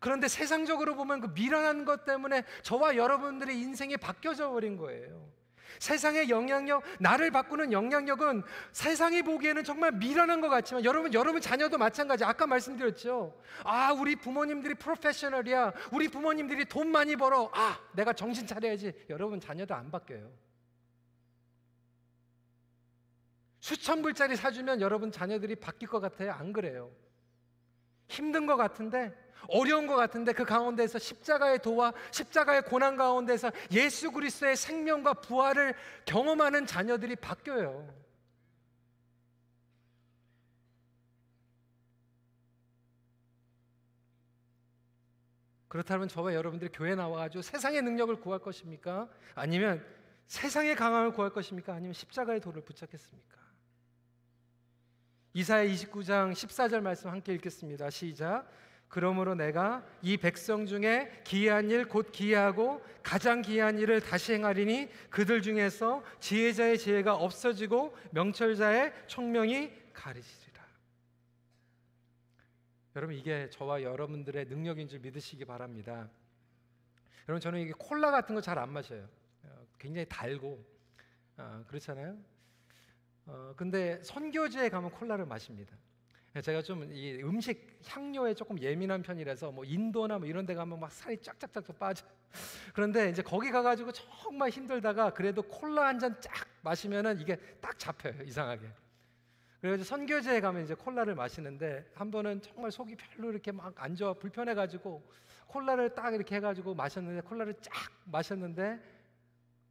그런데 0.00 0.28
세상적으로 0.28 0.94
보면 0.94 1.20
그 1.20 1.26
미련한 1.28 1.84
것 1.84 2.04
때문에 2.04 2.44
저와 2.62 2.96
여러분들의 2.96 3.58
인생이 3.58 3.96
바뀌어져 3.96 4.50
버린 4.50 4.76
거예요. 4.76 5.32
세상의 5.78 6.28
영향력, 6.30 6.82
나를 7.00 7.30
바꾸는 7.30 7.72
영향력은 7.72 8.42
세상이 8.72 9.22
보기에는 9.22 9.64
정말 9.64 9.92
미련한 9.92 10.40
것 10.40 10.48
같지만 10.48 10.84
여러분, 10.84 11.12
여러분 11.14 11.40
자녀도 11.40 11.78
마찬가지. 11.78 12.24
아까 12.24 12.46
말씀드렸죠. 12.46 13.38
아, 13.64 13.92
우리 13.92 14.16
부모님들이 14.16 14.74
프로페셔널이야. 14.74 15.72
우리 15.92 16.08
부모님들이 16.08 16.64
돈 16.66 16.90
많이 16.90 17.16
벌어. 17.16 17.50
아, 17.54 17.78
내가 17.92 18.12
정신 18.12 18.46
차려야지. 18.46 18.92
여러분 19.10 19.40
자녀도 19.40 19.74
안 19.74 19.90
바뀌어요. 19.90 20.30
수천 23.60 24.02
불짜리 24.02 24.36
사주면 24.36 24.80
여러분 24.80 25.10
자녀들이 25.10 25.56
바뀔 25.56 25.88
것 25.88 25.98
같아요? 25.98 26.32
안 26.32 26.52
그래요. 26.52 26.92
힘든 28.08 28.46
것 28.46 28.56
같은데 28.56 29.12
어려운 29.48 29.86
것 29.86 29.96
같은데 29.96 30.32
그 30.32 30.44
가운데서 30.44 30.98
십자가의 30.98 31.60
도와 31.60 31.92
십자가의 32.10 32.62
고난 32.62 32.96
가운데서 32.96 33.50
예수 33.72 34.10
그리스도의 34.10 34.56
생명과 34.56 35.14
부활을 35.14 35.74
경험하는 36.04 36.66
자녀들이 36.66 37.16
바뀌어요. 37.16 38.06
그렇다면 45.68 46.08
저와 46.08 46.32
여러분들이 46.32 46.70
교회 46.72 46.94
나와가지고 46.94 47.42
세상의 47.42 47.82
능력을 47.82 48.14
구할 48.20 48.40
것입니까? 48.40 49.08
아니면 49.34 49.84
세상의 50.26 50.74
강함을 50.74 51.12
구할 51.12 51.30
것입니까? 51.30 51.74
아니면 51.74 51.92
십자가의 51.92 52.40
돌을 52.40 52.62
붙잡겠습니까? 52.62 53.36
이사야 55.34 55.66
29장 55.66 56.32
14절 56.32 56.80
말씀 56.80 57.10
함께 57.10 57.34
읽겠습니다. 57.34 57.90
시작. 57.90 58.50
그러므로 58.88 59.34
내가 59.34 59.84
이 60.02 60.16
백성 60.16 60.64
중에 60.66 61.22
기이한 61.24 61.70
일 61.70 61.86
곧 61.86 62.12
기이하고 62.12 62.82
가장 63.02 63.42
기이한 63.42 63.78
일을 63.78 64.00
다시 64.00 64.32
행하리니 64.34 64.88
그들 65.10 65.42
중에서 65.42 66.02
지혜자의 66.20 66.78
지혜가 66.78 67.14
없어지고 67.14 67.96
명철자의 68.12 68.92
총명이 69.06 69.70
가리지리라. 69.92 70.64
여러분 72.96 73.14
이게 73.16 73.48
저와 73.50 73.82
여러분들의 73.82 74.46
능력인 74.46 74.88
줄 74.88 75.00
믿으시기 75.00 75.44
바랍니다. 75.44 76.08
여러분 77.28 77.40
저는 77.40 77.60
이게 77.60 77.72
콜라 77.76 78.10
같은 78.10 78.34
거 78.34 78.40
잘 78.40 78.58
안 78.58 78.72
마셔요. 78.72 79.06
어, 79.42 79.66
굉장히 79.78 80.06
달고 80.08 80.64
어, 81.36 81.64
그렇잖아요. 81.68 82.16
어, 83.26 83.52
근데 83.56 84.02
선교지에 84.02 84.68
가면 84.70 84.90
콜라를 84.92 85.26
마십니다. 85.26 85.76
제가 86.42 86.62
좀 86.62 86.82
이 86.92 87.20
음식 87.22 87.78
향료에 87.86 88.34
조금 88.34 88.60
예민한 88.60 89.02
편이라서 89.02 89.52
뭐 89.52 89.64
인도나 89.64 90.18
뭐 90.18 90.26
이런 90.28 90.44
데 90.46 90.54
가면 90.54 90.78
막 90.80 90.90
살이 90.92 91.16
쫙쫙쫙 91.20 91.78
빠져. 91.78 92.06
그런데 92.74 93.08
이제 93.10 93.22
거기 93.22 93.50
가가지고 93.50 93.92
정말 93.92 94.50
힘들다가 94.50 95.12
그래도 95.14 95.42
콜라 95.42 95.86
한 95.86 95.98
잔 95.98 96.20
쫙 96.20 96.32
마시면은 96.62 97.20
이게 97.20 97.36
딱 97.60 97.78
잡혀요 97.78 98.22
이상하게. 98.24 98.68
그래서 99.60 99.84
선교지에 99.84 100.40
가면 100.40 100.64
이제 100.64 100.74
콜라를 100.74 101.14
마시는데 101.14 101.90
한 101.94 102.10
번은 102.10 102.42
정말 102.42 102.70
속이 102.70 102.96
별로 102.96 103.30
이렇게 103.30 103.50
막 103.52 103.72
안 103.78 103.96
좋아 103.96 104.12
불편해가지고 104.12 105.02
콜라를 105.48 105.94
딱 105.94 106.14
이렇게 106.14 106.36
해가지고 106.36 106.74
마셨는데 106.74 107.22
콜라를 107.22 107.54
쫙 107.60 107.72
마셨는데 108.04 108.78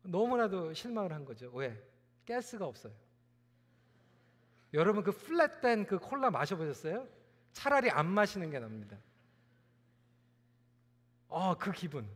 너무나도 0.04 0.73
실망을 0.73 1.13
한 1.13 1.23
거죠. 1.25 1.49
왜? 1.54 1.80
가스가 2.28 2.65
없어요. 2.65 2.93
여러분 4.75 5.03
그 5.03 5.11
플랫된 5.11 5.85
그 5.88 5.97
콜라 5.97 6.29
마셔보셨어요? 6.29 7.07
차라리 7.53 7.89
안 7.89 8.07
마시는 8.07 8.51
게 8.51 8.59
납니다. 8.59 8.97
아, 11.29 11.55
그 11.57 11.71
기분. 11.71 12.07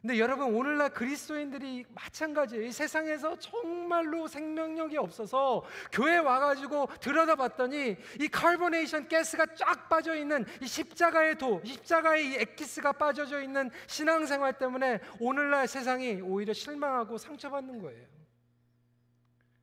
근데 0.00 0.18
여러분 0.18 0.52
오늘날 0.54 0.90
그리스도인들이 0.90 1.84
마찬가지예요. 1.90 2.64
이 2.64 2.72
세상에서 2.72 3.38
정말로 3.38 4.26
생명력이 4.26 4.96
없어서 4.96 5.64
교회 5.92 6.18
와가지고 6.18 6.88
들여다봤더니 7.00 7.96
이 8.20 8.28
카보네이션 8.28 9.08
가스가 9.08 9.46
쫙 9.54 9.88
빠져 9.88 10.16
있는 10.16 10.44
이 10.60 10.66
십자가의 10.66 11.38
도, 11.38 11.60
십자가의 11.64 12.30
이 12.30 12.34
엑기스가 12.34 12.92
빠져져 12.92 13.42
있는 13.42 13.70
신앙생활 13.86 14.58
때문에 14.58 14.98
오늘날 15.20 15.68
세상이 15.68 16.20
오히려 16.20 16.52
실망하고 16.52 17.16
상처받는 17.18 17.80
거예요. 17.80 18.21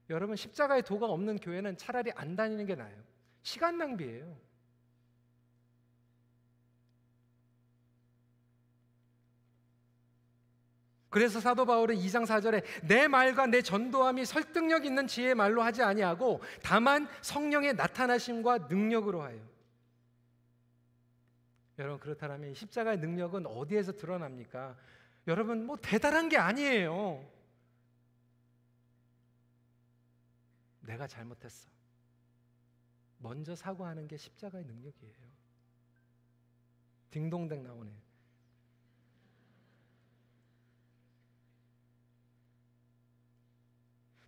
여러분 0.10 0.36
십자가의 0.36 0.84
도가 0.84 1.06
없는 1.08 1.38
교회는 1.38 1.78
차라리 1.78 2.12
안 2.16 2.36
다니는 2.36 2.66
게 2.66 2.76
나아요. 2.76 2.96
시간 3.44 3.78
낭비예요. 3.78 4.50
그래서 11.10 11.40
사도 11.40 11.66
바울은 11.66 11.96
2장 11.96 12.26
4절에 12.26 12.64
내 12.84 13.08
말과 13.08 13.48
내 13.48 13.62
전도함이 13.62 14.26
설득력 14.26 14.86
있는 14.86 15.08
지혜의 15.08 15.34
말로 15.34 15.64
하지 15.64 15.82
아니하고 15.82 16.42
다만 16.62 17.08
성령의 17.22 17.74
나타나심과 17.74 18.68
능력으로 18.70 19.24
하여. 19.24 19.40
여러분 21.80 22.00
그렇다면 22.00 22.54
십자가의 22.54 23.00
능력은 23.00 23.48
어디에서 23.48 23.94
드러납니까? 23.94 24.76
여러분 25.28 25.66
뭐 25.66 25.78
대단한 25.82 26.30
게 26.30 26.38
아니에요. 26.38 27.26
내가 30.90 31.06
잘못했어. 31.06 31.70
먼저 33.20 33.56
사과하는 33.56 34.08
게 34.08 34.18
십자가의 34.18 34.66
능력이에요. 34.66 35.14
딩동댕 37.12 37.64
나오네. 37.64 37.92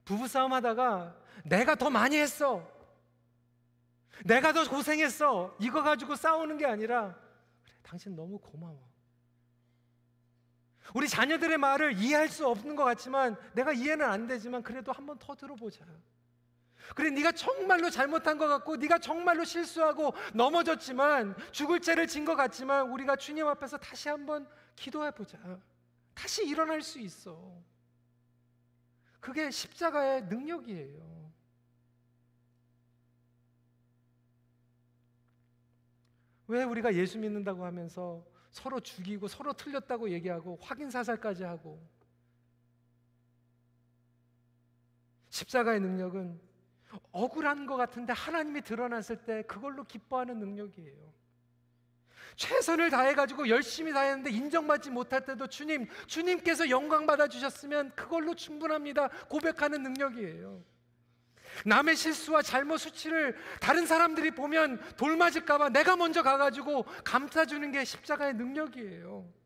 부부싸움 0.06 0.54
하다가 0.54 1.20
내가 1.46 1.74
더 1.74 1.90
많이 1.90 2.18
했어. 2.18 2.70
내가 4.24 4.54
더 4.54 4.70
고생했어. 4.70 5.56
이거 5.60 5.82
가지고 5.82 6.16
싸우는 6.16 6.60
게 6.60 6.68
아니라 6.68 7.16
그래, 7.64 7.76
당신 7.82 8.16
너무 8.16 8.38
고마워. 8.38 8.88
우리 10.94 11.10
자녀들의 11.10 11.58
말을 11.58 11.98
이해할 11.98 12.30
수 12.30 12.48
없는 12.48 12.76
것 12.76 12.84
같지만 12.84 13.36
내가 13.54 13.72
이해는 13.72 14.06
안 14.06 14.28
되지만 14.28 14.62
그래도 14.62 14.92
한번 14.92 15.18
더 15.18 15.34
들어보자. 15.34 15.88
그래 16.96 17.10
네가 17.10 17.32
정말로 17.32 17.90
잘못한 17.90 18.38
것 18.38 18.48
같고 18.48 18.76
네가 18.76 19.00
정말로 19.00 19.44
실수하고 19.44 20.14
넘어졌지만 20.34 21.36
죽을 21.52 21.80
죄를 21.80 22.08
진 22.08 22.26
것 22.26 22.36
같지만 22.36 22.90
우리가 22.92 23.16
주님 23.16 23.48
앞에서 23.48 23.78
다시 23.78 24.10
한번 24.10 24.48
기도해 24.76 25.12
보자. 25.12 25.38
다시 26.14 26.46
일어날 26.46 26.82
수 26.82 27.00
있어. 27.00 27.62
그게 29.20 29.50
십자가의 29.50 30.24
능력이에요. 30.26 31.32
왜 36.48 36.64
우리가 36.64 36.94
예수 36.96 37.18
믿는다고 37.18 37.66
하면서 37.66 38.26
서로 38.52 38.80
죽이고 38.80 39.28
서로 39.28 39.54
틀렸다고 39.54 40.10
얘기하고 40.10 40.60
확인 40.62 40.90
사살까지 40.92 41.44
하고 41.44 41.82
십자가의 45.30 45.80
능력은 45.80 46.51
억울한 47.12 47.66
것 47.66 47.78
같은데 47.78 48.14
하나님이 48.14 48.62
드러났을 48.62 49.18
때 49.18 49.44
그걸로 49.44 49.84
기뻐하는 49.84 50.40
능력이에요. 50.40 51.12
최선을 52.36 52.90
다해가지고 52.90 53.50
열심히 53.50 53.94
다했는데 53.94 54.32
인정받지 54.32 54.90
못할 54.90 55.26
때도 55.26 55.48
주님, 55.48 55.88
주님께서 56.08 56.70
영광 56.70 57.06
받아주셨으면 57.06 57.92
그걸로 57.96 58.36
충분합니다. 58.36 59.10
고백하는 59.30 59.84
능력이에요. 59.84 60.64
남의 61.66 61.96
실수와 61.96 62.42
잘못 62.42 62.78
수치를 62.78 63.38
다른 63.60 63.86
사람들이 63.86 64.32
보면 64.32 64.80
돌맞을까봐 64.96 65.70
내가 65.70 65.98
먼저 65.98 66.24
가가지고 66.24 66.86
감싸주는 67.04 67.72
게 67.72 67.84
십자가의 67.84 68.36
능력이에요. 68.36 69.41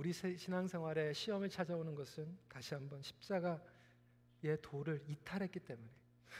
우리 0.00 0.14
신앙생활에 0.14 1.12
시험을 1.12 1.50
찾아오는 1.50 1.94
것은 1.94 2.38
다시 2.48 2.72
한번 2.72 3.02
십자가의 3.02 3.60
도를 4.62 5.04
이탈했기 5.06 5.60
때문에 5.60 5.90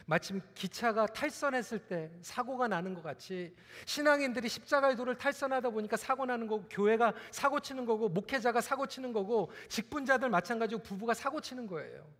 마침 0.06 0.40
기차가 0.54 1.04
탈선했을 1.04 1.86
때 1.86 2.10
사고가 2.22 2.68
나는 2.68 2.94
것 2.94 3.02
같이 3.02 3.54
신앙인들이 3.84 4.48
십자가의 4.48 4.96
도를 4.96 5.18
탈선하다 5.18 5.68
보니까 5.68 5.98
사고 5.98 6.24
나는 6.24 6.46
거고 6.46 6.66
교회가 6.70 7.12
사고 7.32 7.60
치는 7.60 7.84
거고 7.84 8.08
목회자가 8.08 8.62
사고 8.62 8.86
치는 8.86 9.12
거고 9.12 9.50
직분자들 9.68 10.30
마찬가지고 10.30 10.82
부부가 10.82 11.12
사고 11.12 11.38
치는 11.42 11.66
거예요. 11.66 12.10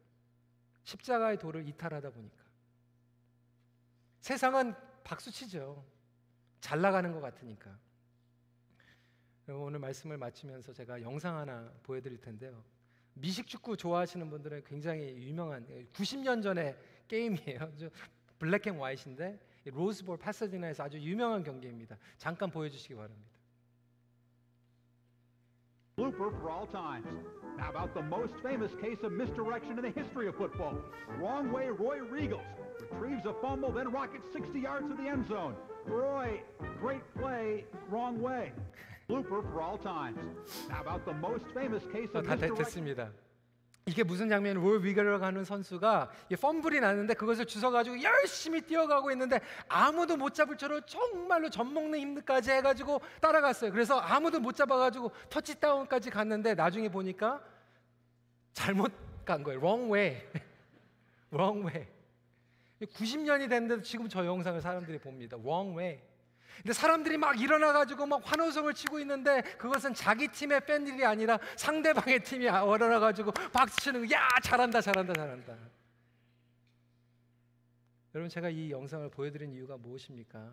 십자가의 0.85 1.39
도를 1.39 1.67
이탈하다 1.67 2.11
보니까 2.11 2.45
세상은 4.21 4.75
박수 5.05 5.31
치죠. 5.31 5.87
잘 6.61 6.83
나가는 6.83 7.11
것 7.11 7.23
같으니까. 7.23 7.79
오늘 9.55 9.79
말씀을 9.79 10.17
마치면서 10.17 10.73
제가 10.73 11.03
영상 11.03 11.37
하나 11.37 11.71
보여드릴 11.83 12.21
텐데요. 12.21 12.63
미식 13.15 13.47
축구 13.47 13.77
좋아하시는 13.77 14.29
분들은 14.31 14.65
굉장히 14.65 15.17
유명한 15.17 15.67
90년 15.93 16.43
전의 16.43 16.77
게임이에요. 17.09 17.73
블랙 18.39 18.67
앤 18.67 18.81
화이트인데 18.81 19.39
로스볼 19.65 20.19
파사디나에서 20.19 20.85
아주 20.85 20.99
유명한 20.99 21.43
경기입니다. 21.43 21.99
잠깐 22.17 22.51
보여주시기 22.51 22.95
바랍니다. 22.95 23.31
Blooper 25.97 26.31
for 26.31 26.51
all 26.51 26.67
times. 26.67 27.07
Now 27.59 27.69
about 27.69 27.93
the 27.93 28.03
most 28.03 28.33
famous 28.43 28.73
case 28.81 29.05
of 29.05 29.13
misdirection 29.13 29.77
in 29.77 29.83
the 29.83 29.91
history 29.91 30.29
of 30.29 30.37
football. 30.37 30.81
Wrong 31.19 31.53
way 31.53 31.69
Roy 31.69 31.99
Regals 31.99 32.41
retrieves 32.81 33.27
a 33.27 33.35
fumble, 33.43 33.71
then 33.71 33.93
rockets 33.93 34.25
60 34.33 34.59
yards 34.59 34.89
to 34.89 34.95
the 34.97 35.07
end 35.07 35.29
zone. 35.29 35.55
Roy, 35.85 36.41
great 36.81 37.03
play, 37.19 37.67
wrong 37.91 38.23
way. 38.23 38.53
Blooper 39.11 39.43
for 39.43 39.61
all 39.63 39.79
times. 39.79 40.19
Now 40.69 40.81
about 40.83 41.05
the 41.05 41.17
most 41.19 41.45
famous 41.53 41.85
case 41.91 42.11
of 42.15 42.27
다 42.27 42.37
됐, 42.37 42.55
됐습니다. 42.55 43.11
이게 43.87 44.05
무슨 44.05 44.29
장면이 44.29 44.55
롤 44.55 44.85
위거라고 44.85 45.25
하는 45.25 45.45
선수가 45.45 46.11
펌블이 46.41 46.81
나는데 46.81 47.15
그것을 47.15 47.45
주워가지고 47.47 48.01
열심히 48.03 48.61
뛰어가고 48.61 49.11
있는데 49.13 49.41
아무도 49.69 50.17
못 50.17 50.35
잡을 50.35 50.57
처럼 50.57 50.81
정말로 50.87 51.51
젖먹는 51.51 51.99
힘까지 51.99 52.53
해가지고 52.53 53.01
따라갔어요. 53.21 53.73
그래서 53.73 53.99
아무도 53.99 54.39
못 54.39 54.55
잡아가지고 54.55 55.11
터치다운까지 55.29 56.11
갔는데 56.11 56.55
나중에 56.55 56.89
보니까 56.89 57.43
잘못 58.53 58.93
간 59.25 59.43
거예요. 59.43 59.59
wrong 59.59 59.93
way. 59.93 60.23
wrong 61.33 61.67
way. 61.67 61.87
90년이 62.83 63.49
됐는데도 63.49 63.83
지금 63.83 64.09
저 64.09 64.25
영상을 64.25 64.61
사람들이 64.61 64.99
봅니다. 64.99 65.37
wrong 65.37 65.77
way. 65.77 66.01
근데 66.63 66.75
사람들이 66.75 67.17
막 67.17 67.41
일어나 67.41 67.73
가지고 67.73 68.07
막 68.07 68.21
환호성을 68.23 68.73
치고 68.75 69.01
있는데 69.01 69.41
그것은 69.57 69.95
자기 69.95 70.29
팀의 70.29 70.67
팬들이 70.67 71.05
아니라 71.05 71.39
상대방의 71.57 72.23
팀이 72.23 72.45
일어나 72.45 73.01
가지고 73.01 73.33
박수 73.33 73.81
치는 73.81 74.07
거. 74.07 74.15
야, 74.15 74.29
잘한다. 74.43 74.81
잘한다. 74.81 75.13
잘한다. 75.15 75.57
여러분 78.15 78.29
제가 78.29 78.51
이 78.51 78.71
영상을 78.71 79.09
보여드린 79.11 79.53
이유가 79.53 79.77
무엇입니까? 79.77 80.51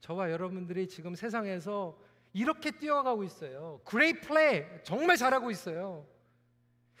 저와 0.00 0.30
여러분들이 0.30 0.86
지금 0.88 1.14
세상에서 1.14 1.98
이렇게 2.32 2.70
뛰어가고 2.70 3.24
있어요. 3.24 3.80
Great 3.88 4.20
play 4.20 4.82
정말 4.82 5.16
잘하고 5.16 5.50
있어요. 5.50 6.06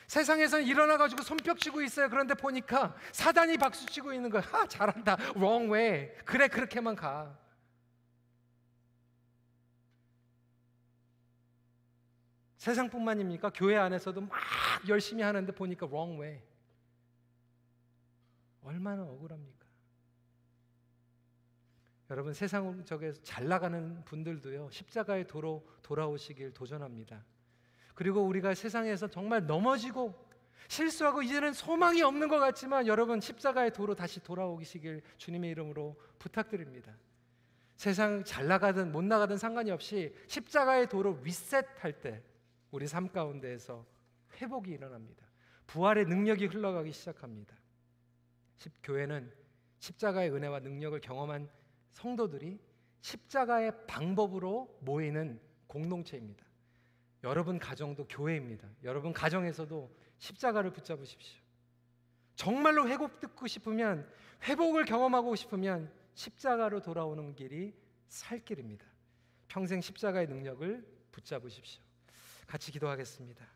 세상에서는 0.06 0.64
일어나가지고 0.64 1.22
손뼉치고 1.22 1.82
있어요. 1.82 2.08
그런데 2.08 2.32
보니까 2.32 2.94
사단이 3.12 3.58
박수치고 3.58 4.14
있는 4.14 4.30
거야. 4.30 4.40
하 4.42 4.66
잘한다. 4.66 5.18
Wrong 5.36 5.70
way. 5.70 6.14
그래 6.24 6.48
그렇게만 6.48 6.96
가. 6.96 7.36
세상뿐만입니까? 12.68 13.50
교회 13.54 13.76
안에서도 13.76 14.20
막 14.20 14.30
열심히 14.88 15.22
하는데 15.22 15.50
보니까 15.52 15.86
wrong 15.86 16.20
way. 16.20 16.40
얼마나 18.62 19.02
억울합니까? 19.04 19.66
여러분 22.10 22.34
세상 22.34 22.84
적에서 22.84 23.22
잘 23.22 23.48
나가는 23.48 24.04
분들도요 24.04 24.70
십자가의 24.70 25.26
도로 25.26 25.66
돌아오시길 25.82 26.52
도전합니다. 26.52 27.24
그리고 27.94 28.22
우리가 28.22 28.54
세상에서 28.54 29.08
정말 29.08 29.46
넘어지고 29.46 30.28
실수하고 30.68 31.22
이제는 31.22 31.54
소망이 31.54 32.02
없는 32.02 32.28
것 32.28 32.38
같지만 32.38 32.86
여러분 32.86 33.20
십자가의 33.20 33.72
도로 33.72 33.94
다시 33.94 34.22
돌아오시길 34.22 35.02
주님의 35.16 35.50
이름으로 35.52 35.96
부탁드립니다. 36.18 36.94
세상 37.76 38.24
잘 38.24 38.46
나가든 38.46 38.92
못 38.92 39.02
나가든 39.04 39.38
상관이 39.38 39.70
없이 39.70 40.14
십자가의 40.26 40.88
도로 40.88 41.18
리셋할 41.22 42.00
때 42.02 42.22
우리 42.70 42.86
삶 42.86 43.08
가운데에서 43.08 43.86
회복이 44.40 44.70
일어납니다. 44.70 45.26
부활의 45.66 46.06
능력이 46.06 46.46
흘러가기 46.46 46.92
시작합니다. 46.92 47.56
교회는 48.82 49.32
십자가의 49.78 50.30
은혜와 50.30 50.60
능력을 50.60 51.00
경험한 51.00 51.48
성도들이 51.92 52.58
십자가의 53.00 53.86
방법으로 53.86 54.78
모이는 54.80 55.40
공동체입니다. 55.66 56.44
여러분 57.24 57.58
가정도 57.58 58.06
교회입니다. 58.06 58.68
여러분 58.84 59.12
가정에서도 59.12 59.94
십자가를 60.18 60.72
붙잡으십시오. 60.72 61.40
정말로 62.34 62.88
회복 62.88 63.20
듣고 63.20 63.46
싶으면 63.46 64.08
회복을 64.44 64.84
경험하고 64.84 65.34
싶으면 65.34 65.92
십자가로 66.14 66.80
돌아오는 66.80 67.34
길이 67.34 67.74
살 68.08 68.44
길입니다. 68.44 68.86
평생 69.48 69.80
십자가의 69.80 70.28
능력을 70.28 70.86
붙잡으십시오. 71.10 71.82
같이 72.48 72.72
기도하겠습니다. 72.72 73.46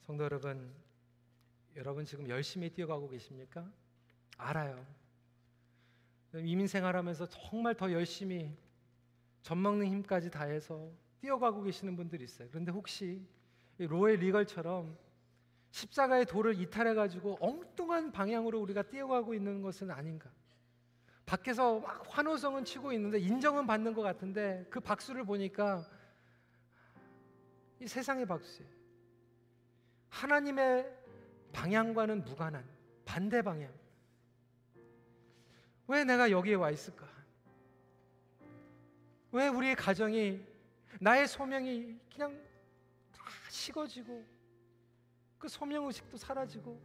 성도 0.00 0.24
여러분, 0.24 0.74
여러분 1.76 2.04
지금 2.04 2.28
열심히 2.28 2.68
뛰어가고 2.68 3.08
계십니까? 3.08 3.70
알아요. 4.36 4.84
이민 6.34 6.66
생활하면서 6.66 7.26
정말 7.26 7.76
더 7.76 7.92
열심히 7.92 8.52
젖 9.42 9.54
먹는 9.54 9.86
힘까지 9.86 10.30
다해서 10.30 10.90
뛰어가고 11.20 11.62
계시는 11.62 11.94
분들이 11.94 12.24
있어요. 12.24 12.48
그런데 12.50 12.72
혹시 12.72 13.24
로엘 13.78 14.18
리걸처럼 14.18 14.98
십자가의 15.70 16.26
돌을 16.26 16.60
이탈해 16.60 16.94
가지고 16.94 17.38
엉뚱한 17.40 18.10
방향으로 18.10 18.60
우리가 18.60 18.82
뛰어가고 18.82 19.32
있는 19.32 19.62
것은 19.62 19.92
아닌가? 19.92 20.28
밖에서 21.28 21.80
막 21.80 22.06
환호성은 22.08 22.64
치고 22.64 22.90
있는데 22.94 23.18
인정은 23.18 23.66
받는 23.66 23.92
것 23.92 24.00
같은데 24.00 24.66
그 24.70 24.80
박수를 24.80 25.24
보니까 25.24 25.86
이 27.80 27.86
세상의 27.86 28.24
박수예요. 28.24 28.70
하나님의 30.08 30.90
방향과는 31.52 32.24
무관한 32.24 32.66
반대 33.04 33.42
방향. 33.42 33.70
왜 35.86 36.02
내가 36.04 36.30
여기에 36.30 36.54
와 36.54 36.70
있을까? 36.70 37.06
왜 39.30 39.48
우리의 39.48 39.76
가정이 39.76 40.42
나의 40.98 41.28
소명이 41.28 41.98
그냥 42.10 42.42
다 43.12 43.24
식어지고 43.50 44.24
그 45.38 45.46
소명 45.46 45.86
의식도 45.86 46.16
사라지고 46.16 46.80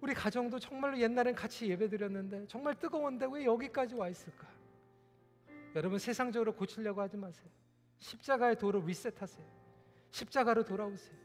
우리 0.00 0.14
가정도 0.14 0.58
정말로 0.58 0.98
옛날엔 0.98 1.34
같이 1.34 1.68
예배드렸는데 1.68 2.46
정말 2.48 2.74
뜨거운데 2.78 3.26
왜 3.30 3.44
여기까지 3.44 3.94
와 3.94 4.08
있을까? 4.08 4.48
여러분 5.74 5.98
세상적으로 5.98 6.54
고치려고 6.54 7.00
하지 7.00 7.16
마세요. 7.16 7.48
십자가의 7.98 8.58
도로 8.58 8.80
리셋하세요. 8.80 9.46
십자가로 10.10 10.64
돌아오세요. 10.64 11.16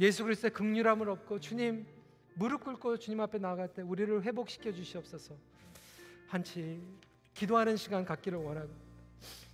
예수 0.00 0.24
그리스도의 0.24 0.52
극률함을 0.52 1.08
얻고 1.10 1.38
주님 1.40 1.86
무릎 2.34 2.64
꿇고 2.64 2.96
주님 2.96 3.20
앞에 3.20 3.38
나아갈 3.38 3.72
때 3.72 3.82
우리를 3.82 4.22
회복시켜 4.22 4.72
주시옵소서. 4.72 5.36
한치 6.26 6.80
기도하는 7.34 7.76
시간 7.76 8.04
갖기를 8.04 8.38
원하고 8.38 8.70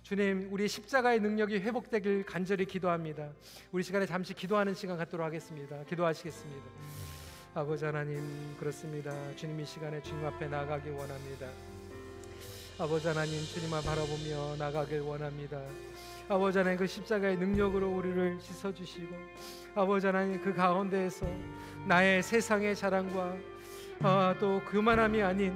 주님 0.03 0.49
우리 0.51 0.67
십자가의 0.67 1.19
능력이 1.19 1.59
회복되길 1.59 2.25
간절히 2.25 2.65
기도합니다. 2.65 3.31
우리 3.71 3.83
시간에 3.83 4.05
잠시 4.05 4.33
기도하는 4.33 4.73
시간 4.73 4.97
갖도록 4.97 5.25
하겠습니다. 5.25 5.83
기도하시겠습니다. 5.83 7.00
아버지 7.53 7.83
하나님 7.83 8.55
그렇습니다. 8.57 9.13
주님 9.35 9.59
이 9.59 9.65
시간에 9.65 10.01
주님 10.01 10.25
앞에 10.25 10.47
나가기 10.47 10.89
원합니다. 10.89 11.47
아버지 12.79 13.09
하나님 13.09 13.43
주님만 13.43 13.83
바라보며 13.83 14.55
나가길 14.57 15.01
원합니다. 15.01 15.61
아버지 16.29 16.59
하나님 16.59 16.79
그 16.79 16.87
십자가의 16.87 17.35
능력으로 17.37 17.89
우리를 17.89 18.37
씻어 18.39 18.73
주시고 18.73 19.13
아버지 19.75 20.05
하나님 20.05 20.41
그 20.41 20.53
가운데에서 20.53 21.27
나의 21.85 22.23
세상의 22.23 22.73
자랑과 22.73 23.35
아, 23.99 24.33
또 24.39 24.61
그만함이 24.65 25.21
아닌 25.21 25.53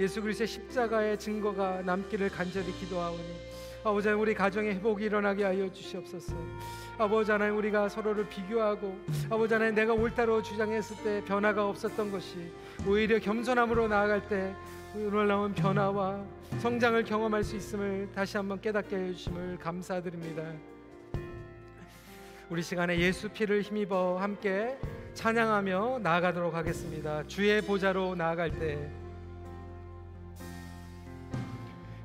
예수 0.00 0.20
그리스도의 0.20 0.48
십자가의 0.48 1.16
증거가 1.16 1.80
남기를 1.82 2.28
간절히 2.28 2.72
기도하오니 2.72 3.45
아버지 3.86 4.08
하나님 4.08 4.22
우리 4.22 4.34
가정의 4.34 4.74
회복이 4.74 5.04
일어나게 5.04 5.44
하여 5.44 5.72
주시옵소서. 5.72 6.34
아버지 6.98 7.30
하나님 7.30 7.56
우리가 7.56 7.88
서로를 7.88 8.28
비교하고 8.28 8.98
아버지 9.30 9.54
하나님 9.54 9.76
내가 9.76 9.94
옳다로 9.94 10.42
주장했을 10.42 10.96
때 11.04 11.24
변화가 11.24 11.68
없었던 11.68 12.10
것이 12.10 12.50
오히려 12.84 13.20
겸손함으로 13.20 13.86
나아갈 13.86 14.26
때 14.28 14.52
놀라운 14.92 15.54
변화와 15.54 16.20
성장을 16.58 17.04
경험할 17.04 17.44
수 17.44 17.54
있음을 17.54 18.08
다시 18.12 18.36
한번 18.36 18.60
깨닫게 18.60 18.96
해주심을 18.96 19.58
감사드립니다. 19.58 20.42
우리 22.50 22.62
시간에 22.64 22.98
예수 22.98 23.28
피를 23.28 23.62
힘입어 23.62 24.18
함께 24.18 24.76
찬양하며 25.14 26.00
나아가도록 26.02 26.54
하겠습니다. 26.54 27.24
주의 27.28 27.62
보좌로 27.62 28.16
나아갈 28.16 28.50
때 28.50 29.06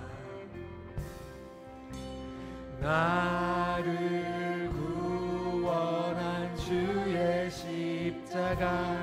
나를 2.81 4.71
구원한 4.73 6.57
주의 6.57 7.51
십자가 7.51 8.95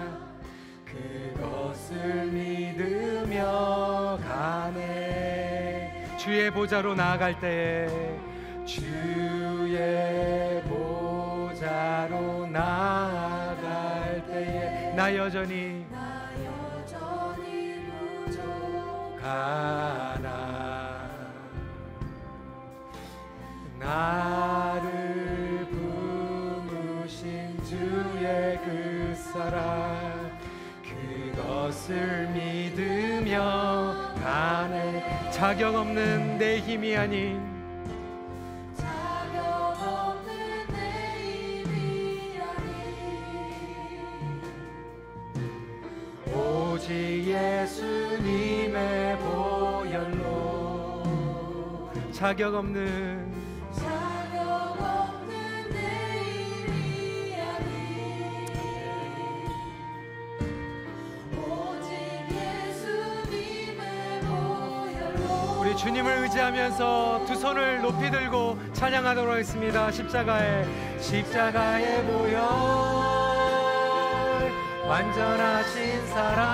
그것을 0.85 2.27
믿으며 2.27 4.17
가네. 4.23 6.15
주의 6.17 6.51
보좌로 6.51 6.93
나아갈 6.93 7.39
때에 7.39 8.19
주의 8.65 10.61
보좌로 10.63 12.47
나아갈 12.47 14.25
때에 14.27 14.93
나 14.95 15.15
여전히 15.15 15.85
부족하나. 19.21 20.61
나를 23.79 25.67
품으신 25.71 27.59
주의 27.63 28.59
그 28.63 29.15
사랑 29.15 30.39
그것을 30.83 32.29
믿으며 32.29 34.13
가네 34.21 35.31
자격 35.31 35.73
없는 35.75 36.37
내 36.37 36.59
힘이 36.59 36.95
아닌 36.95 37.50
오직 46.81 47.27
예수님의 47.27 49.19
보혈로. 49.19 51.03
자격 52.11 52.55
없는 52.55 53.31
자격 53.71 54.41
없는 54.81 55.69
내 55.69 55.77
일이야니 56.65 57.73
오직 61.37 61.91
예수님의 62.31 63.83
보혈로. 64.21 65.59
우리 65.59 65.77
주님을 65.77 66.11
의지하면서 66.23 67.25
두 67.27 67.35
손을 67.35 67.83
높이 67.83 68.09
들고 68.09 68.57
찬양하도록 68.73 69.33
하겠습니다. 69.33 69.91
십자가의 69.91 70.65
십자가의 70.99 72.03
보혈 72.07 73.20
완전하신 74.91 76.05
사랑 76.07 76.51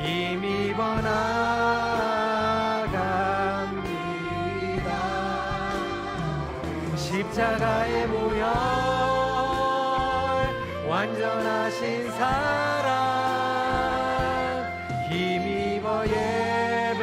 힘입어 0.00 0.82
나갑니다. 1.02 1.28
십자가의 6.96 8.08
보혈 8.08 8.46
완전하신 10.88 12.10
사랑 12.12 13.04
힘입어 15.10 16.06
예배하 16.06 16.94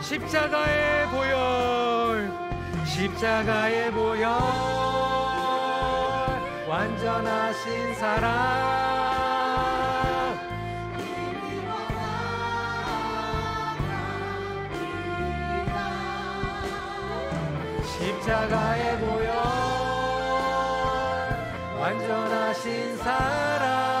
십자가의 0.00 1.06
보혈 1.08 2.32
십자가의 2.86 3.92
보혈 3.92 4.91
완전하신 6.72 7.94
사랑 7.96 8.32
십자가의 17.84 18.98
보혈 19.00 19.28
완전하신 21.78 22.96
사랑 22.96 23.91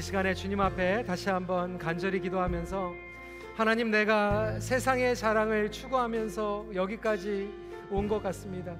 우리 0.00 0.02
시간에 0.06 0.32
주님 0.32 0.58
앞에 0.62 1.04
다시 1.04 1.28
한번 1.28 1.76
간절히 1.76 2.20
기도하면서 2.20 2.94
하나님 3.54 3.90
내가 3.90 4.58
세상의 4.58 5.14
자랑을 5.14 5.70
추구하면서 5.70 6.68
여기까지 6.74 7.52
온 7.90 8.08
것 8.08 8.22
같습니다. 8.22 8.74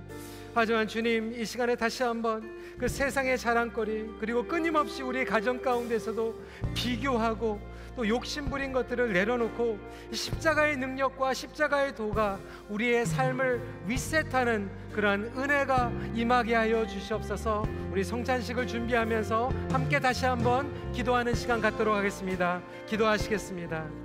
하지만 0.54 0.88
주님 0.88 1.38
이 1.38 1.44
시간에 1.44 1.76
다시 1.76 2.02
한번 2.04 2.58
그 2.78 2.88
세상의 2.88 3.36
자랑거리 3.36 4.14
그리고 4.18 4.46
끊임없이 4.46 5.02
우리 5.02 5.26
가정 5.26 5.60
가운데서도 5.60 6.40
비교하고 6.74 7.60
또 7.96 8.06
욕심부린 8.06 8.72
것들을 8.72 9.12
내려놓고 9.12 9.78
이 10.10 10.14
십자가의 10.14 10.76
능력과 10.76 11.34
십자가의 11.34 11.94
도가 11.94 12.38
우리의 12.68 13.06
삶을 13.06 13.60
리셋하는 13.86 14.70
그러한 14.92 15.32
은혜가 15.36 15.92
임하게 16.14 16.54
하여 16.54 16.86
주시옵소서. 16.86 17.64
우리 17.90 18.04
성찬식을 18.04 18.66
준비하면서 18.66 19.52
함께 19.70 19.98
다시 20.00 20.24
한번 20.26 20.72
기도하는 20.92 21.34
시간 21.34 21.60
갖도록 21.60 21.94
하겠습니다. 21.94 22.60
기도하시겠습니다 22.86 24.00